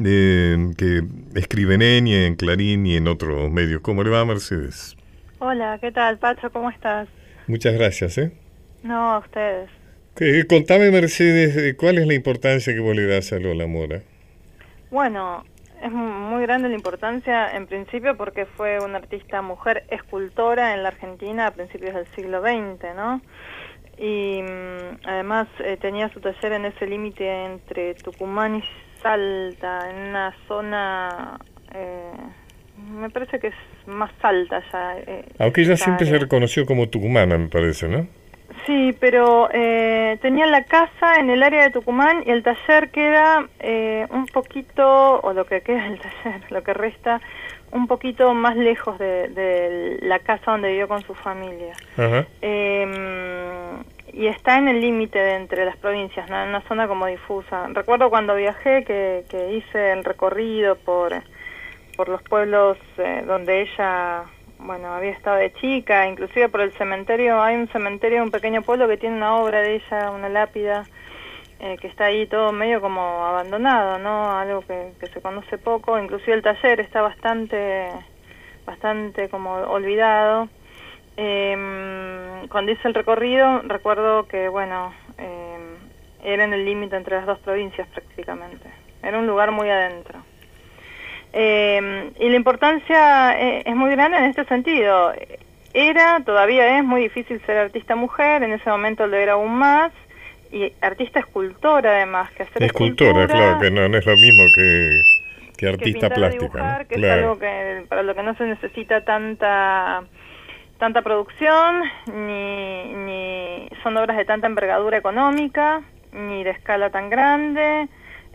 [0.02, 1.04] eh, que
[1.36, 3.82] escribe en ENI, en Clarín y en otros medios.
[3.82, 4.95] ¿Cómo le va, Mercedes?
[5.39, 6.50] Hola, ¿qué tal, Pacho?
[6.52, 7.10] ¿Cómo estás?
[7.47, 8.17] Muchas gracias.
[8.19, 8.32] ¿eh?
[8.83, 9.69] No, a ustedes.
[10.49, 14.01] Contame, Mercedes, eh, ¿cuál es la importancia que vos le das a Lola Mora?
[14.89, 15.43] Bueno,
[15.83, 20.81] es mu- muy grande la importancia en principio porque fue una artista mujer escultora en
[20.81, 23.21] la Argentina a principios del siglo XX, ¿no?
[23.99, 28.63] Y mm, además eh, tenía su taller en ese límite entre Tucumán y
[29.03, 31.39] Salta, en una zona,
[31.75, 32.11] eh,
[32.91, 34.97] me parece que es más alta ya.
[34.99, 36.23] eh, Aunque ella siempre se área.
[36.23, 38.07] reconoció como tucumana, me parece, ¿no?
[38.67, 43.47] Sí, pero eh, tenía la casa en el área de Tucumán y el taller queda
[43.60, 47.21] eh, un poquito, o lo que queda del taller, lo que resta,
[47.71, 51.73] un poquito más lejos de, de la casa donde vivió con su familia.
[52.41, 52.86] Eh,
[54.17, 56.41] y está en el límite de entre las provincias, ¿no?
[56.41, 57.67] en una zona como difusa.
[57.67, 61.13] Recuerdo cuando viajé que, que hice el recorrido por,
[61.95, 64.23] por los pueblos eh, donde ella,
[64.59, 68.87] bueno, había estado de chica, inclusive por el cementerio, hay un cementerio, un pequeño pueblo
[68.87, 70.85] que tiene una obra de ella, una lápida,
[71.59, 74.37] eh, que está ahí todo medio como abandonado, ¿no?
[74.37, 77.87] Algo que, se conoce poco, inclusive el taller está bastante,
[78.65, 80.49] bastante como olvidado.
[81.17, 85.77] Eh, cuando hice el recorrido, recuerdo que, bueno, eh,
[86.23, 88.69] era en el límite entre las dos provincias prácticamente.
[89.01, 90.23] Era un lugar muy adentro.
[91.39, 95.13] Eh, y la importancia eh, es muy grande en este sentido.
[95.71, 99.91] Era, todavía es muy difícil ser artista mujer, en ese momento lo era aún más,
[100.52, 105.02] y artista escultora además, que hacer Escultora, claro, que no, no es lo mismo que,
[105.50, 106.45] que que artista o plástica.
[106.47, 106.88] dibujar, ¿no?
[106.88, 107.21] que es Claro.
[107.21, 110.04] algo que para lo que no se necesita tanta
[110.80, 115.82] tanta producción, ni, ni son obras de tanta envergadura económica,
[116.13, 117.88] ni de escala tan grande,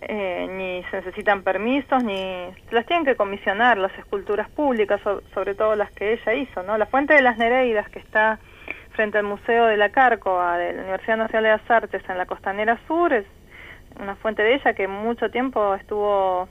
[0.09, 5.55] eh, ni se necesitan permisos, ni las tienen que comisionar las esculturas públicas, so- sobre
[5.55, 6.77] todo las que ella hizo, ¿no?
[6.79, 8.39] La Fuente de las Nereidas, que está
[8.93, 12.27] frente al Museo de la Cárcova de la Universidad Nacional de las Artes en la
[12.27, 13.25] Costanera Sur, es
[14.01, 16.49] una fuente de ella que mucho tiempo estuvo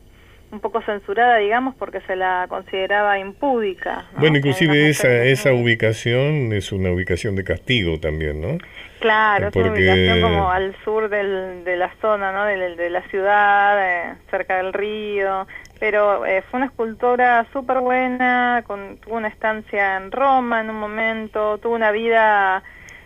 [0.51, 4.05] un poco censurada, digamos, porque se la consideraba impúdica.
[4.13, 4.19] ¿no?
[4.19, 8.57] Bueno, inclusive esa, esa ubicación es una ubicación de castigo también, ¿no?
[8.99, 12.45] Claro, es una porque- ubicación como al sur del, de la zona, ¿no?
[12.45, 13.77] De, de la ciudad,
[14.11, 15.47] eh, cerca del río.
[15.79, 20.75] Pero eh, fue una escultora súper buena, con, tuvo una estancia en Roma en un
[20.79, 22.61] momento, tuvo una vida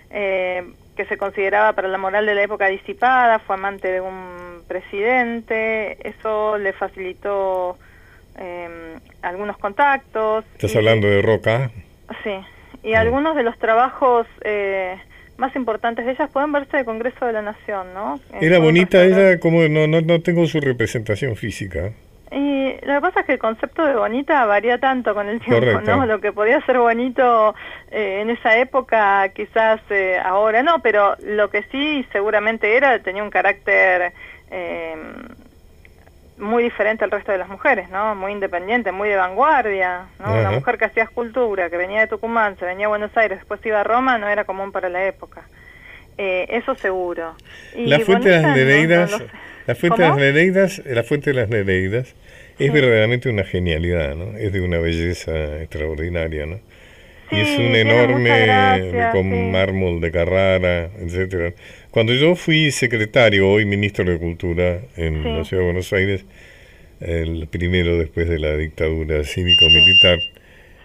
[0.10, 0.64] eh,
[0.96, 5.98] que se consideraba para la moral de la época disipada, fue amante de un presidente,
[6.08, 7.78] eso le facilitó
[8.38, 10.46] eh, algunos contactos.
[10.54, 11.72] Estás y- hablando de Roca.
[12.24, 12.36] Sí,
[12.84, 14.96] y algunos de los trabajos eh,
[15.38, 18.20] más importantes de ellas pueden verse de Congreso de la Nación, ¿no?
[18.40, 21.92] Era bonita ella, como no, no, no tengo su representación física.
[22.38, 25.62] Y lo que pasa es que el concepto de bonita varía tanto con el tiempo,
[25.72, 25.96] Correcto.
[25.96, 26.06] ¿no?
[26.06, 27.56] Lo que podía ser bonito
[27.92, 33.24] eh, en esa época, quizás eh, ahora no, pero lo que sí seguramente era, tenía
[33.24, 34.12] un carácter
[34.52, 34.96] eh,
[36.38, 38.14] muy diferente al resto de las mujeres, ¿no?
[38.16, 40.34] Muy independiente, muy de vanguardia, ¿no?
[40.34, 43.66] Una mujer que hacía escultura, que venía de Tucumán, se venía a Buenos Aires, después
[43.66, 45.44] iba a Roma, no era común para la época.
[46.18, 47.36] Eh, eso seguro.
[47.76, 49.28] Y La fuente de las bonita, no- no Nereidas, sé.
[49.68, 50.18] la fuente de las.
[50.18, 52.16] Nereidas, la fuente de las Nereidas
[52.60, 54.38] es verdaderamente una genialidad, ¿no?
[54.38, 56.60] Es de una belleza extraordinaria, ¿no?
[57.32, 59.50] y es un enorme con sí.
[59.52, 61.54] mármol de Carrara, etcétera.
[61.90, 65.30] Cuando yo fui secretario, hoy ministro de Cultura en Sí.
[65.30, 66.24] la ciudad de Buenos Aires,
[67.02, 70.20] el primero después de la dictadura cívico-militar,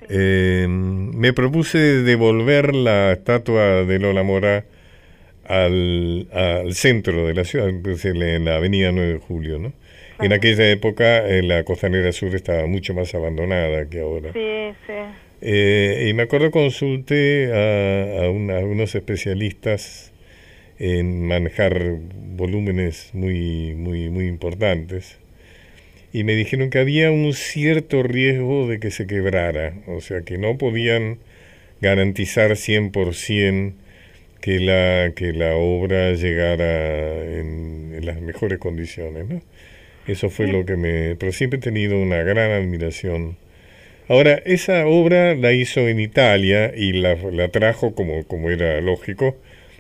[0.09, 4.65] eh, me propuse devolver la estatua de Lola Mora
[5.45, 9.73] al, al centro de la ciudad, en la- en la avenida 9 de Julio, ¿no?
[10.23, 14.33] En aquella época eh, la costanera sur estaba mucho más abandonada que ahora.
[14.33, 14.93] Sí, sí.
[15.43, 20.13] Eh, y me acuerdo consulté a, a una- a unos especialistas
[20.79, 21.97] en manejar
[22.37, 25.19] volúmenes muy, muy, muy importantes.
[26.13, 30.39] Y me dijeron que había un cierto riesgo de que se quebrara, o sea, que
[30.39, 31.19] no podían
[31.81, 33.75] garantizar 100%
[34.41, 39.29] que la, que la obra llegara en, en las mejores condiciones.
[39.29, 39.41] ¿no?
[40.07, 41.17] Eso fue lo que me...
[41.17, 43.37] Pero siempre he tenido una gran admiración.
[44.09, 49.37] Ahora, esa obra la hizo en Italia y la, la trajo, como, como era lógico,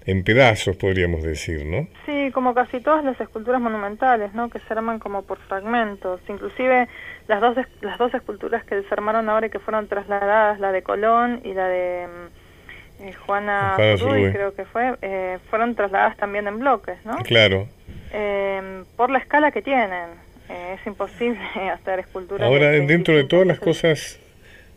[0.07, 1.89] en pedazos, podríamos decir, ¿no?
[2.07, 4.49] Sí, como casi todas las esculturas monumentales, ¿no?
[4.49, 6.21] Que se arman como por fragmentos.
[6.29, 6.89] Inclusive
[7.29, 10.83] las dos, las dos esculturas que se armaron ahora y que fueron trasladadas, la de
[10.83, 14.33] Colón y la de mm, eh, Juana Zurduy.
[14.33, 17.16] creo que fue, eh, fueron trasladadas también en bloques, ¿no?
[17.18, 17.68] Claro.
[18.12, 20.11] Eh, por la escala que tienen.
[20.48, 21.38] Eh, es imposible
[21.72, 22.46] hacer esculturas.
[22.46, 24.18] Ahora, de dentro de 25 todas las cosas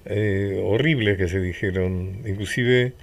[0.06, 2.94] eh, horribles que se dijeron, inclusive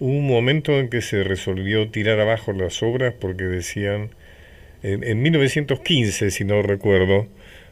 [0.00, 4.10] hubo un momento en que se resolvió tirar abajo las obras porque decían,
[4.82, 7.26] en, en 1915, si no recuerdo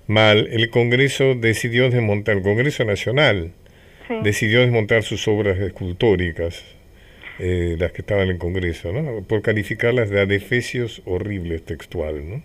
[0.07, 3.53] mal, el Congreso decidió desmontar, el Congreso Nacional
[4.09, 4.15] Sí.
[4.23, 6.65] decidió desmontar sus obras escultóricas,
[7.39, 9.23] eh, las que estaban en Congreso, ¿no?
[9.23, 12.29] por calificarlas de adefesios horribles textual.
[12.29, 12.43] ¿no?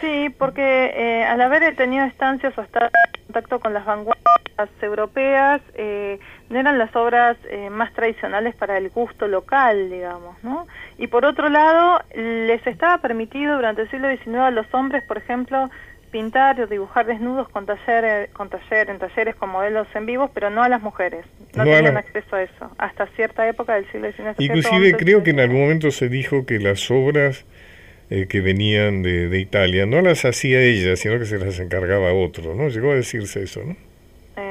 [0.00, 0.62] Sí, porque
[0.96, 6.18] eh, al haber tenido estancias o estar en contacto con las vanguardias europeas, eh,
[6.48, 10.66] no eran las obras eh, más tradicionales para el gusto local, digamos, ¿no?
[10.96, 15.18] Y por otro lado, les estaba permitido durante el siglo XIX a los hombres, por
[15.18, 15.70] ejemplo,
[16.10, 20.50] pintar o dibujar desnudos con taller, con taller, en talleres con modelos en vivos, pero
[20.50, 21.24] no a las mujeres.
[21.54, 24.34] No, tenían acceso a eso, hasta cierta época del siglo XIX.
[24.38, 27.44] Inclusive creo que en algún momento se dijo que las obras
[28.10, 32.12] eh, que venían de, de Italia no las hacía ella, sino que se las encargaba
[32.12, 32.68] otro, ¿no?
[32.68, 33.76] Llegó a decirse eso, ¿no?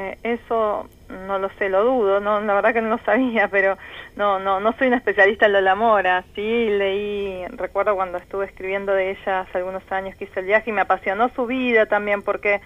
[0.10, 3.78] Eh, eso no lo sé, lo dudo, no, la verdad que no lo sabía, pero
[4.16, 6.24] no, no, no soy una especialista en Lola Mora.
[6.36, 10.70] Sí leí, recuerdo cuando estuve escribiendo de ella hace algunos años que hice el viaje
[10.70, 12.62] y me apasionó su vida también porque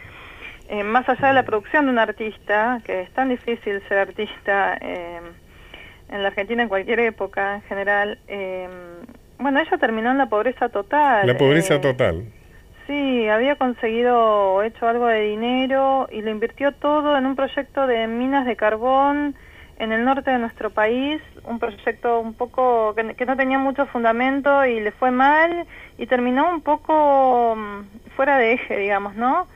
[0.70, 4.78] eh, más allá de la producción de un artista, que es tan difícil ser artista
[4.82, 5.20] eh,
[6.10, 8.68] en la Argentina en cualquier época en general, eh,
[9.40, 11.28] bueno, ella terminó en la pobreza total.
[11.28, 12.26] La pobreza eh, total.
[12.94, 18.06] Sí, había conseguido hecho algo de dinero y lo invirtió todo en un proyecto de
[18.06, 19.34] minas de carbón
[19.78, 24.64] en el norte de nuestro país, un proyecto un poco que, no tenía mucho fundamento
[24.68, 25.66] y le fue mal
[25.98, 29.48] y terminó un poco mm, fuera de eje, digamos, ¿no?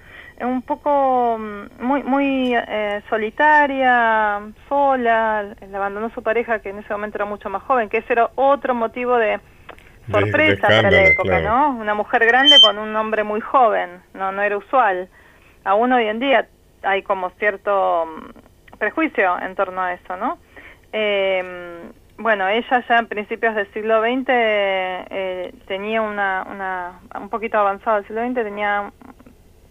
[0.41, 6.91] Un poco mm, muy muy eh, solitaria, sola, le abandonó su pareja que en ese
[6.91, 9.39] momento era mucho más joven, que ese era otro motivo de
[10.09, 11.49] sorpresa para la época, claro.
[11.49, 11.81] ¿no?
[11.81, 15.09] Una mujer grande con un hombre muy joven, no no era usual.
[15.63, 16.47] Aún hoy en día
[16.83, 20.37] hay como cierto mm, prejuicio en torno a eso, ¿no?
[20.93, 27.59] Eh, bueno, ella ya en principios del siglo XX eh, tenía una, una, un poquito
[27.59, 28.91] avanzado del siglo XX, tenía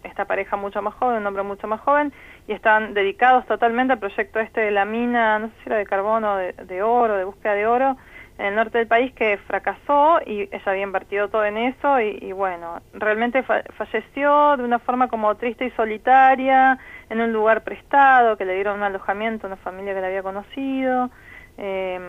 [0.03, 2.13] esta pareja mucho más joven, un hombre mucho más joven,
[2.47, 5.85] y estaban dedicados totalmente al proyecto este de la mina, no sé si era de
[5.85, 7.97] carbón o de, de oro, de búsqueda de oro,
[8.37, 12.31] en el norte del país que fracasó y ella había invertido todo en eso y,
[12.33, 16.77] bueno, realmente fa- falleció de una forma como triste y solitaria
[17.09, 20.23] en un lugar prestado, que le dieron un alojamiento a una familia que la había
[20.23, 21.09] conocido.
[21.57, 21.99] Eh,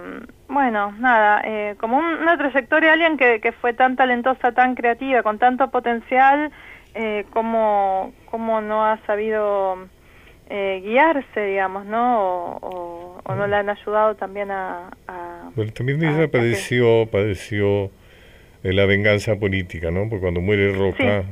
[0.48, 5.22] bueno, nada, eh, como un- una trayectoria alguien que, que fue tan talentosa, tan creativa,
[5.22, 6.52] con tanto potencial,
[6.94, 9.88] eh, como, como no ha sabido
[10.46, 12.58] eh, guiarse, digamos, ¿no?
[12.62, 14.90] O, no le han ayudado también a...
[15.06, 17.90] a- Bueno, también ella a que- padeció, padeció
[18.64, 20.08] eh, la venganza política, ¿no?
[20.08, 21.24] Porque cuando muere Roca,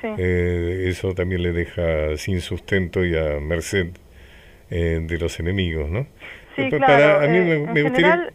[0.00, 0.08] Sí.
[0.18, 3.88] eh, eso también le deja sin sustento y a merced
[4.70, 6.06] eh, de los enemigos, ¿no?
[6.56, 7.18] Sí, Eh, pa- claro.
[7.18, 7.90] para- a mí me, en me gustaría...
[8.10, 8.32] general,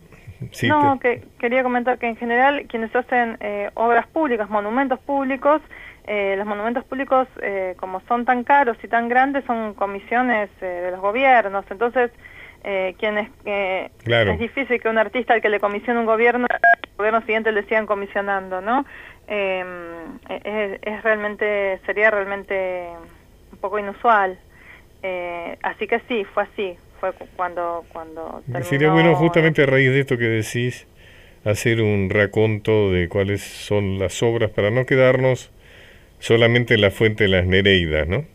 [0.51, 4.97] Sí, no, te- que quería comentar que en general quienes hacen eh, obras públicas, monumentos
[4.99, 5.61] públicos,
[6.07, 10.65] eh, los monumentos públicos, eh, como son tan caros y tan grandes, son comisiones eh,
[10.65, 11.65] de los gobiernos.
[11.69, 12.09] Entonces,
[12.64, 14.32] eh, quienes eh, Claro.
[14.34, 17.64] es difícil que un artista al que le comisiona un gobierno, el gobierno siguiente le
[17.64, 18.86] sigan comisionando, ¿no?
[19.28, 19.64] Eh,
[20.43, 22.88] es, es realmente, sería realmente
[23.51, 24.38] un poco inusual.
[25.03, 29.66] Eh, así que sí, fue así, fue cu- cuando cuando Sería terminó- bueno justamente a
[29.66, 30.88] raíz de esto que decís
[31.45, 35.51] hacer un raconto de cuáles son las obras para no quedarnos
[36.20, 38.26] solamente en la fuente de las Nereidas, ¿no?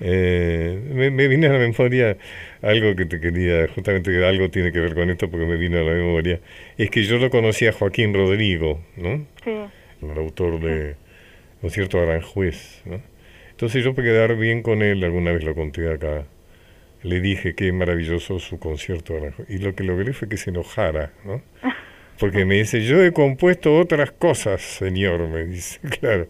[0.00, 2.16] Eh, me, me vino a la memoria
[2.62, 5.78] algo que te quería, justamente que algo tiene que ver con esto porque me vino
[5.78, 6.40] a la memoria,
[6.76, 9.26] es que yo lo conocí a Joaquín Rodrigo, ¿no?
[9.44, 9.50] Sí,
[10.02, 10.96] el autor de
[11.62, 13.00] Un cierto Aranjuez, ¿no?
[13.50, 16.24] Entonces yo para quedar bien con él, alguna vez lo conté acá,
[17.02, 19.48] le dije qué maravilloso su concierto Aranjuez.
[19.48, 21.42] Y lo que logré fue que se enojara, ¿no?
[22.18, 26.28] Porque me dice, yo he compuesto otras cosas, señor, me dice, claro.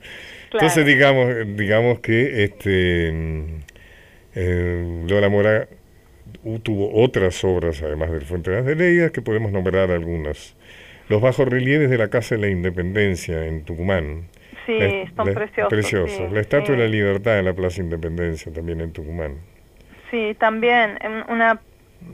[0.54, 3.44] Entonces digamos, digamos que este mm,
[4.34, 5.68] eh, Lola Mora
[6.62, 10.56] tuvo otras obras, además del Fuente de las Deleidas, que podemos nombrar algunas.
[11.08, 14.28] Los bajos relieves de la Casa de la Independencia en Tucumán.
[14.66, 15.68] Sí, La- preciosos.
[15.68, 16.10] preciosos.
[16.16, 16.72] sí, La Estatua sí.
[16.72, 19.36] de la Libertad en la Plaza Independencia, también en Tucumán.
[20.10, 20.98] Sí, también
[21.28, 21.60] una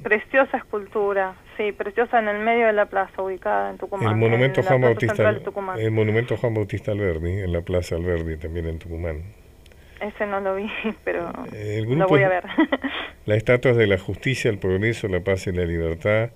[0.02, 4.08] preciosa escultura, sí, preciosa en el medio de la plaza, ubicada en Tucumán.
[4.08, 5.28] El monumento Juan Bautista,
[5.76, 9.22] el monumento Juan Bautista Alberdi en la Plaza Alberdi también en Tucumán.
[10.00, 10.70] Ese no lo vi,
[11.04, 12.44] pero El lo voy a ver.
[13.26, 16.30] Las estatuas de la justicia, el progreso, la paz y la libertad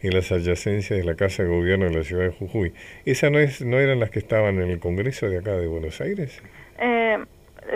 [0.00, 2.72] en las adyacencias de la Casa de Gobierno de la ciudad de Jujuy.
[3.04, 6.00] ¿Esas no, es, no eran las que estaban en el Congreso de acá de Buenos
[6.00, 6.40] Aires?
[6.78, 7.18] eh,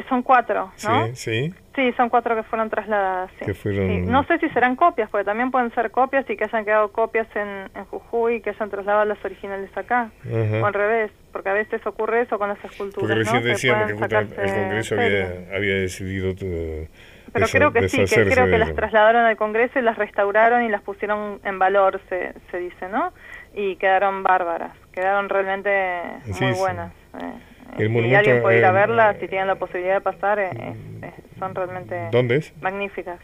[0.08, 1.06] son cuatro, ¿no?
[1.08, 1.54] Sí, sí.
[1.74, 3.30] Sí, son cuatro que fueron trasladadas.
[3.38, 3.46] sí.
[3.46, 6.44] Que fueron- Sí, No sé si serán copias, porque también pueden ser copias y que
[6.44, 10.10] hayan quedado copias en, en Jujuy y que hayan trasladado las originales acá.
[10.20, 10.60] Ajá.
[10.62, 12.94] O al revés, porque a veces ocurre eso con las esculturas.
[13.00, 13.48] Porque recién ¿no?
[13.48, 16.88] decíamos que el Congreso había, había decidido eh,
[17.32, 20.62] Pero desa- creo que sí, que creo que las trasladaron al Congreso y las restauraron
[20.64, 23.12] y las pusieron en valor, se, se dice, ¿no?
[23.54, 26.60] Y quedaron bárbaras, quedaron realmente Sí, muy sí.
[26.60, 26.92] buenas.
[27.18, 27.32] eh.
[27.78, 30.50] El si alguien puede ir a eh, verlas, si tienen la posibilidad de pasar, eh,
[30.52, 32.52] es- es- son realmente ¿Dónde es?
[32.60, 33.18] magníficas.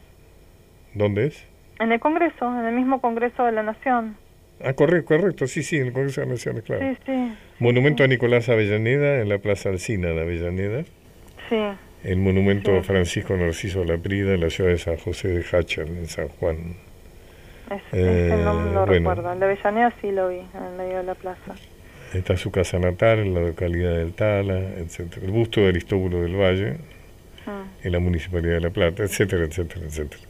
[0.94, 1.46] ¿Dónde es?
[1.80, 4.16] En el Congreso, en el mismo Congreso de la Nación.
[4.64, 6.82] Ah, correcto, correcto, sí, sí, en el Congreso de las Naciones, claro.
[6.88, 10.84] Sí, sí, Monumento a Nicolás Avellaneda en la Plaza Alcina de Avellaneda.
[11.49, 11.62] sí.
[12.05, 12.86] El monumento a Sí.
[12.86, 16.76] Francisco Narciso Laprida en la ciudad de San José de Hachal, en San Juan.
[17.72, 18.86] Es, Eh, no lo bueno.
[18.86, 19.32] recuerdo.
[19.32, 21.55] El de Avellaneda sí lo vi, en el medio de la plaza.
[22.14, 25.26] Está su casa natal en la localidad del Tala, etcétera.
[25.26, 26.76] El busto de Aristóbulo del Valle
[27.46, 27.86] Mm.
[27.86, 30.22] en la Municipalidad de La Plata, etcétera, etcétera, etcétera.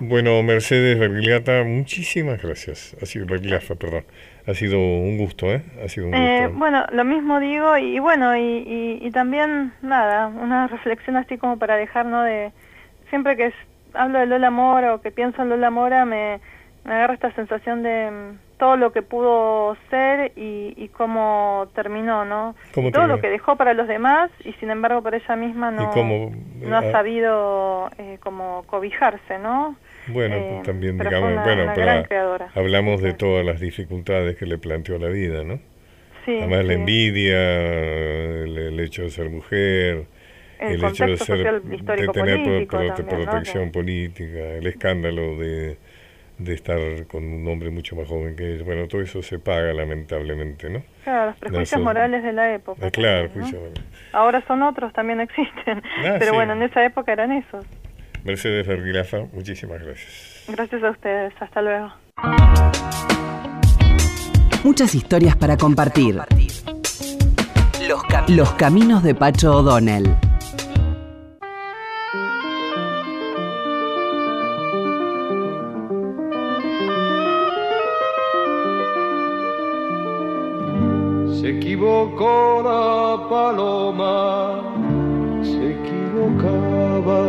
[0.00, 2.96] Bueno, Mercedes Bergliata, muchísimas gracias.
[3.00, 4.04] Ha sido Bergliafa, perdón.
[4.46, 5.62] Ha sido un gusto, ¿eh?
[5.84, 6.58] Ha sido un Eh, gusto.
[6.58, 11.38] bueno, lo mismo digo y, y bueno, y, y, y también, nada, una reflexión así
[11.38, 12.22] como para dejar, ¿no?
[12.24, 12.50] De,
[13.10, 13.54] siempre que es-
[13.94, 16.40] hablo de Lola Mora o que pienso en Lola Mora, me,
[16.84, 18.10] me agarra esta sensación de
[18.60, 22.54] todo lo que pudo ser y, y cómo terminó, ¿no?
[22.74, 23.16] ¿Cómo Y todo terminó?
[23.16, 26.30] lo que dejó para los demás y sin embargo para ella misma no, cómo,
[26.62, 29.76] no ha ah, sabido eh, como cobijarse, ¿no?
[30.06, 34.46] Bueno, eh, también pero digamos, una- bueno, una pero hablamos de todas las dificultades que
[34.46, 35.60] le planteó la vida, ¿no?
[36.26, 37.38] Sí, Además la envidia,
[38.44, 40.06] el, el hecho de ser mujer,
[40.58, 43.26] El el, hecho de contexto ser social, de histórico, tener pro- político pro- también, ¿no?
[43.30, 45.78] protección política, el escándalo de,
[46.40, 48.64] de estar con un hombre mucho más joven que ella.
[48.64, 50.82] Bueno, todo eso se paga lamentablemente, ¿no?
[51.04, 52.90] Claro, los prejuicios morales de la época.
[52.90, 53.42] Claro, también, ¿no?
[53.42, 53.84] juicio moral.
[54.12, 55.82] Ahora son otros, también existen.
[55.98, 56.36] Ah, Pero sí.
[56.36, 57.64] bueno, en esa época eran esos.
[58.24, 60.44] Mercedes Vergilafa, muchísimas gracias.
[60.48, 61.32] Gracias a ustedes.
[61.40, 61.92] Hasta luego.
[64.64, 66.20] Muchas historias para compartir.
[68.28, 70.29] Los caminos de Pacho O'Donnell.
[81.80, 84.60] Equivocó la paloma,
[85.42, 87.22] se equivocaba.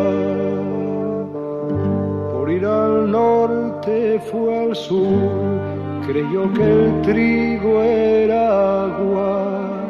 [2.33, 5.31] Por ir al norte fue al sur,
[6.05, 9.87] creyó que el trigo era agua,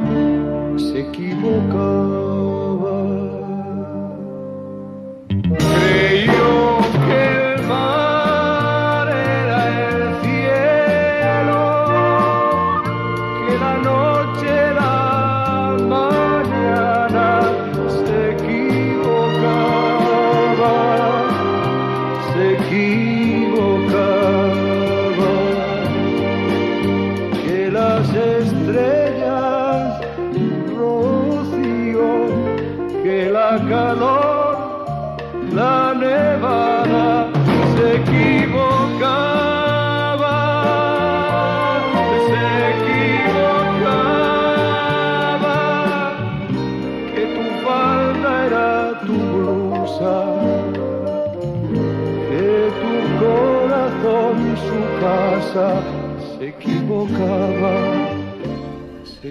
[0.78, 2.21] se equivocaba.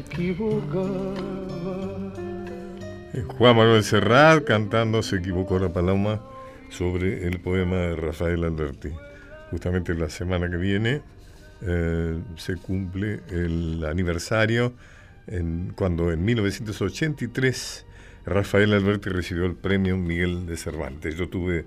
[0.01, 1.15] Equivocaba.
[3.39, 6.21] Juan Manuel Serrat cantando Se equivocó la paloma
[6.69, 8.91] sobre el poema de Rafael Alberti.
[9.51, 11.03] Justamente la semana que viene
[11.63, 14.73] eh, se cumple el aniversario
[15.27, 17.87] en, cuando en 1983
[18.27, 21.17] Rafael Alberti recibió el premio Miguel de Cervantes.
[21.17, 21.67] Yo tuve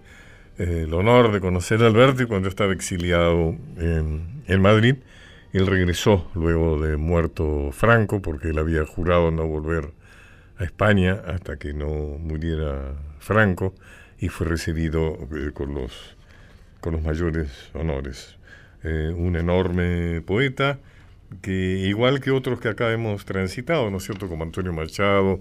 [0.58, 4.96] eh, el honor de conocer a Alberti cuando estaba exiliado en Madrid.
[5.54, 9.92] Él regresó luego de muerto Franco porque él había jurado no volver
[10.58, 11.88] a España hasta que no
[12.18, 13.76] muriera Franco
[14.18, 16.18] y fue recibido eh, con, los,
[16.82, 18.36] con los mayores honores.
[18.84, 20.80] Eh, un enorme poeta
[21.44, 25.40] que igual que otros que acá hemos transitado, ¿no es cierto?, como Antonio Machado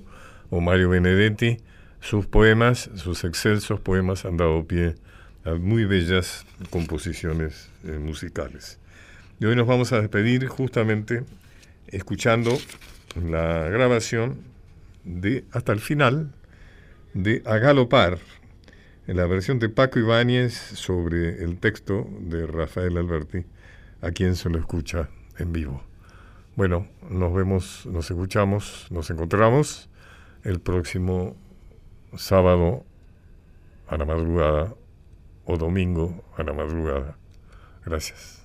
[0.51, 1.57] o Mario Benedetti,
[2.01, 4.95] sus poemas, sus excelsos poemas han dado pie
[5.47, 8.79] a muy bellas composiciones eh, musicales.
[9.43, 11.24] Y hoy nos vamos a despedir justamente
[11.88, 12.57] escuchando
[13.20, 14.38] la grabación
[15.03, 16.32] de hasta el final
[17.12, 18.20] de A Galopar,
[19.09, 23.45] en la versión de Paco Ibáñez sobre el texto de Rafael Alberti,
[24.01, 25.82] a quien se lo escucha en vivo.
[26.55, 29.90] Bueno, nos vemos, nos escuchamos, nos encontramos
[30.45, 31.34] el próximo
[32.16, 32.84] sábado
[33.88, 34.72] a la madrugada
[35.47, 37.16] o domingo a la madrugada.
[37.84, 38.41] Gracias.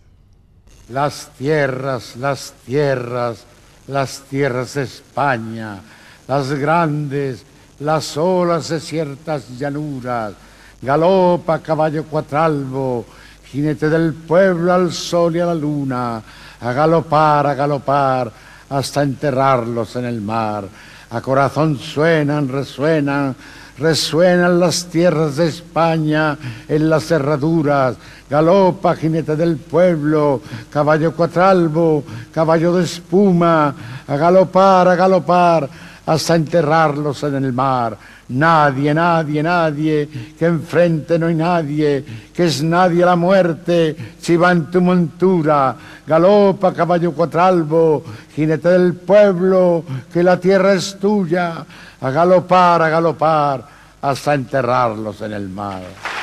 [0.89, 3.43] Las tierras, las tierras,
[3.87, 5.81] las tierras de España,
[6.27, 7.43] las grandes,
[7.79, 10.33] las olas de ciertas llanuras,
[10.81, 13.05] galopa caballo cuatralbo,
[13.45, 16.21] jinete del pueblo al sol y a la luna,
[16.59, 18.31] a galopar, a galopar,
[18.69, 20.65] hasta enterrarlos en el mar.
[21.09, 23.35] A corazón suenan, resuenan,
[23.77, 27.95] resuenan las tierras de España en las cerraduras.
[28.29, 32.03] Galopa, jinete del pueblo, caballo cuatralbo,
[32.33, 33.73] caballo de espuma,
[34.05, 35.69] a galopar, a galopar,
[36.07, 37.97] hasta enterrarlos en el mar.
[38.29, 44.51] Nadie, nadie, nadie, que enfrente no hay nadie, que es nadie la muerte, si va
[44.51, 48.03] en tu montura, galopa caballo cuatralbo,
[48.35, 51.65] jinete del pueblo, que la tierra es tuya,
[52.01, 53.65] a galopar, a galopar,
[54.01, 56.16] hasta enterrarlos en el mar.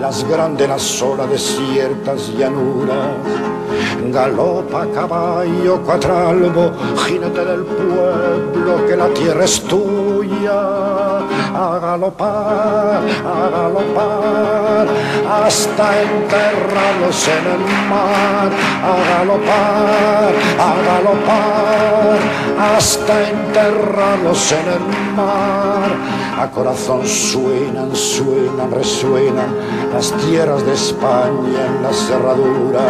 [0.00, 3.14] Las grandes, las desiertas llanuras.
[4.12, 6.72] Galopa caballo cuatralbo,
[7.04, 10.60] jinete del pueblo, que la tierra es tuya.
[11.54, 14.86] A galopar, a galopar,
[15.30, 18.50] hasta enterrarlos en el mar.
[18.82, 22.18] A galopar, a galopar,
[22.74, 26.25] hasta enterrarlos en el mar.
[26.38, 29.54] A corazón suenan, suenan, resuenan
[29.92, 32.82] las tierras de España en la cerradura.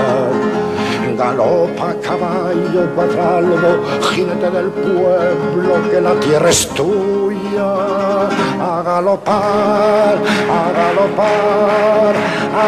[1.17, 8.29] Galopa caballo cuadralbo, jinete del pueblo, que la tierra es tuya.
[8.61, 10.17] A galopar,
[10.51, 12.15] a galopar,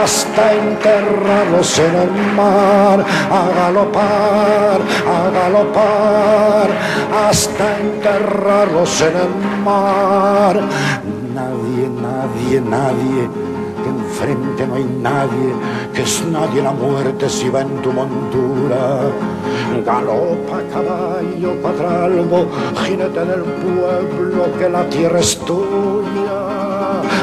[0.03, 3.05] hasta enterrarlos en el mar.
[3.31, 4.81] A galopar,
[5.17, 6.69] a galopar,
[7.29, 10.57] hasta enterrarlos en el mar.
[11.35, 13.58] Nadie, nadie, nadie
[14.19, 15.55] que enfrente no hay nadie,
[15.95, 19.01] que es nadie la muerte si va en tu montura.
[19.85, 22.47] Galopa caballo cuadralbo,
[22.85, 26.39] jinete del pueblo, que la tierra es tuya.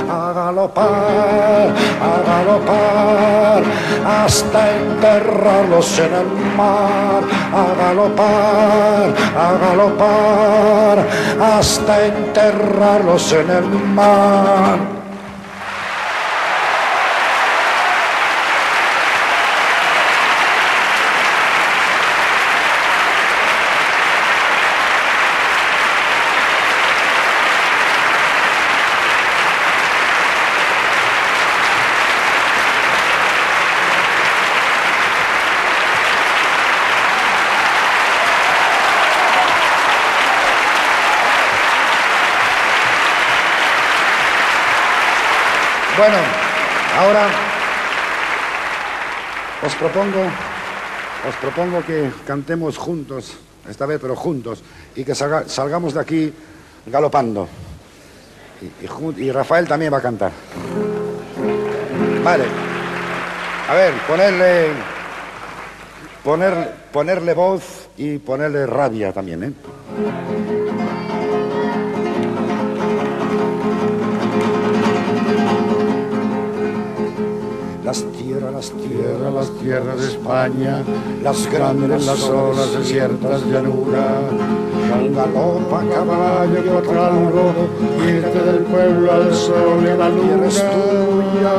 [0.09, 3.63] A galopar, a galopar,
[4.05, 7.23] hasta enterrarlos en el mar.
[7.53, 11.07] A galopar, a galopar,
[11.41, 15.04] hasta enterrarlos en el mar.
[46.05, 46.19] Bueno,
[46.99, 47.27] ahora
[49.65, 50.21] os propongo,
[51.27, 53.33] os propongo que cantemos juntos,
[53.67, 54.61] esta vez pero juntos,
[54.95, 56.31] y que salga- salgamos de aquí
[56.85, 57.47] galopando.
[58.61, 60.31] Y, y Rafael también va a cantar.
[62.23, 62.45] Vale.
[63.67, 64.67] A ver, ponerle,
[66.23, 69.53] poner, ponerle voz y ponerle rabia también, ¿eh?
[77.95, 80.83] Las tierras, las tierras, las tierras de España,
[81.23, 84.33] las grandes, las olas desiertas llanuras.
[85.15, 87.53] Galopa caballo y algo,
[88.05, 91.55] irte del pueblo al sol y a la luna es tuya.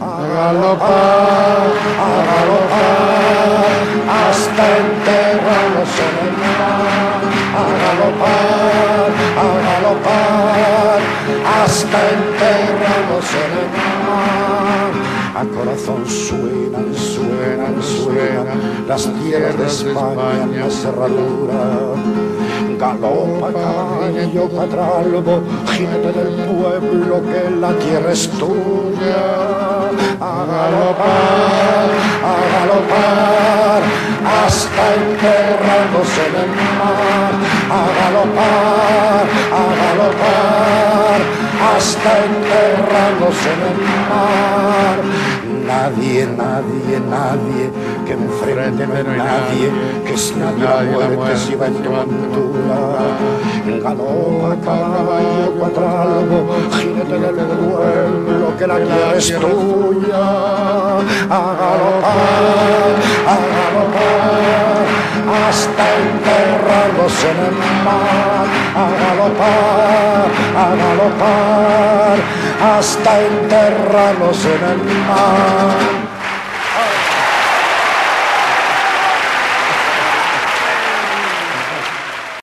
[0.00, 1.68] A galopar,
[2.02, 3.78] a galopar,
[4.26, 7.22] hasta enterrarnos en el mar.
[7.54, 9.08] A galopar,
[9.38, 11.00] a galopar,
[11.62, 13.17] hasta enterrarnos.
[15.38, 21.94] A corazón suenan, suenan, suenan las tierras de España en la cerradura.
[22.76, 29.22] Galopa caballo patralbo, jinete del pueblo que la tierra es tuya.
[30.20, 31.88] A galopar,
[32.30, 33.82] a galopar,
[34.28, 37.32] hasta enterrarnos en el mar.
[37.70, 39.24] A galopar,
[39.58, 41.20] a galopar,
[41.70, 43.78] hasta enterrarnos en el
[44.10, 45.47] mar.
[45.68, 47.70] Nadie, nadie, nadie
[48.06, 49.70] que enfrente no hay nadie,
[50.06, 52.78] que es nadie la muerte si va en tu montura.
[53.84, 60.26] Galopa caballo cuatralbo, jinete del pueblo que la tierra es tuya.
[61.36, 62.94] A galopar,
[63.28, 64.86] a galopar,
[65.36, 68.46] hasta enterrarlos en el mar.
[68.74, 72.16] A galopar, a galopar,
[72.60, 75.97] hasta enterrarlos en el mar.